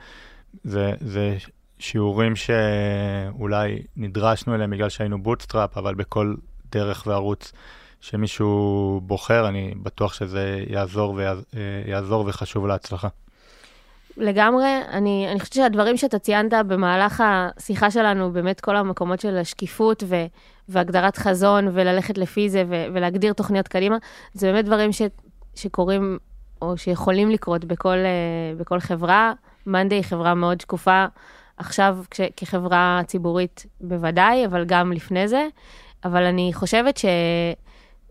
[0.64, 1.38] זה, זה
[1.80, 6.36] שיעורים שאולי נדרשנו אליהם בגלל שהיינו bootstrap, אבל בכל
[6.72, 7.54] דרך וערוץ
[8.06, 11.46] שמישהו בוחר, אני בטוח שזה יעזור, ויעז,
[11.88, 13.08] יעזור וחשוב להצלחה.
[14.18, 20.04] לגמרי, אני, אני חושבת שהדברים שאתה ציינת במהלך השיחה שלנו, באמת כל המקומות של השקיפות
[20.08, 20.26] ו,
[20.70, 23.98] והגדרת חזון וללכת לפי זה ו, ולהגדיר תוכניות קדימה,
[24.34, 25.02] זה באמת דברים ש,
[25.56, 26.18] שקורים
[26.62, 29.34] או שיכולים לקרות בכל, אה, בכל חברה.
[29.66, 31.06] Monday היא חברה מאוד שקופה,
[31.58, 35.48] עכשיו כש, כחברה ציבורית בוודאי, אבל גם לפני זה.
[36.04, 37.06] אבל אני חושבת ש...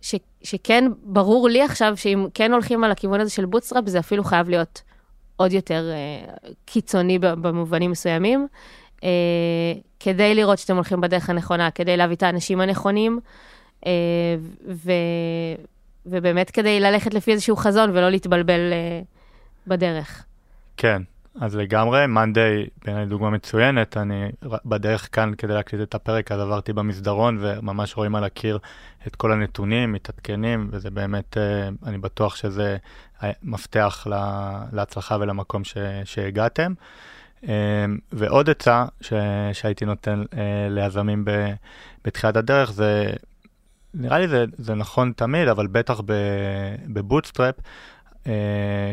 [0.04, 4.24] ש, שכן ברור לי עכשיו שאם כן הולכים על הכיוון הזה של bootstrap, זה אפילו
[4.24, 4.82] חייב להיות
[5.36, 8.46] עוד יותר אה, קיצוני במובנים מסוימים,
[8.96, 9.02] אה,
[10.00, 13.20] כדי לראות שאתם הולכים בדרך הנכונה, כדי להביא את האנשים הנכונים,
[13.80, 13.86] uh,
[14.68, 14.92] ו,
[16.06, 19.06] ובאמת כדי ללכת לפי איזשהו חזון ולא להתבלבל uh,
[19.66, 20.24] בדרך.
[20.76, 21.02] כן,
[21.40, 24.30] אז לגמרי, מאנדיי בעיניי דוגמה מצוינת, אני
[24.64, 28.58] בדרך כאן כדי להקליט את הפרק, אז עברתי במסדרון וממש רואים על הקיר
[29.06, 32.76] את כל הנתונים, מתעדכנים, וזה באמת, אה, אני בטוח שזה
[33.20, 36.72] המפתח לה- להצלחה ולמקום ש, שהגעתם.
[37.48, 38.84] אה, ועוד עצה
[39.52, 41.24] שהייתי נותן אה, ליזמים
[42.04, 43.12] בתחילת הדרך זה,
[43.94, 46.00] נראה לי זה, זה נכון תמיד, אבל בטח
[46.88, 47.64] בבוטסטראפ, אה,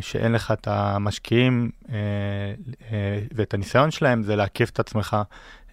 [0.01, 1.95] שאין לך את המשקיעים אה,
[2.91, 5.17] אה, ואת הניסיון שלהם, זה להקיף את עצמך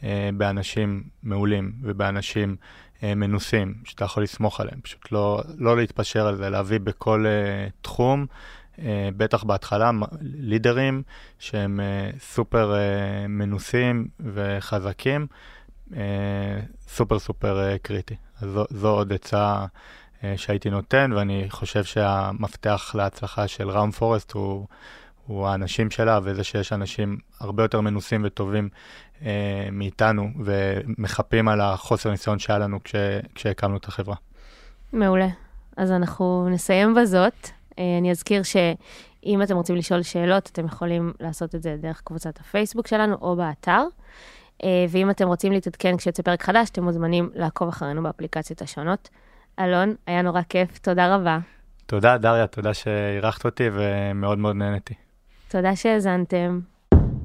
[0.04, 2.56] אה, באנשים מעולים ובאנשים
[3.02, 4.80] אה, מנוסים, שאתה יכול לסמוך עליהם.
[4.80, 8.26] פשוט לא, לא להתפשר על זה, להביא בכל אה, תחום,
[8.78, 9.90] אה, בטח בהתחלה,
[10.20, 11.02] לידרים
[11.38, 15.26] שהם אה, סופר אה, מנוסים וחזקים,
[15.96, 18.16] אה, סופר סופר אה, קריטי.
[18.40, 19.66] אז זו, זו עוד עצה אה,
[20.36, 24.66] שהייתי נותן, ואני חושב שהמפתח להצלחה של ראום פורסט הוא,
[25.26, 28.68] הוא האנשים שלה, וזה שיש אנשים הרבה יותר מנוסים וטובים
[29.22, 32.94] אה, מאיתנו, ומחפים על החוסר ניסיון שהיה לנו כש,
[33.34, 34.16] כשהקמנו את החברה.
[34.92, 35.28] מעולה.
[35.76, 37.48] אז אנחנו נסיים בזאת.
[37.78, 42.40] אה, אני אזכיר שאם אתם רוצים לשאול שאלות, אתם יכולים לעשות את זה דרך קבוצת
[42.40, 43.82] הפייסבוק שלנו או באתר.
[44.64, 49.08] אה, ואם אתם רוצים להתעדכן כשיוצא פרק חדש, אתם מוזמנים לעקוב אחרינו באפליקציות השונות.
[49.60, 51.38] אלון, היה נורא כיף, תודה רבה.
[51.86, 54.94] תודה, דריה, תודה שאירחת אותי ומאוד מאוד נהניתי.
[55.48, 56.60] תודה שהאזנתם.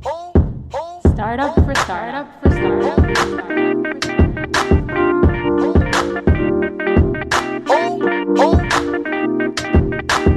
[0.06, 0.34] Oh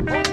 [0.08, 0.25] for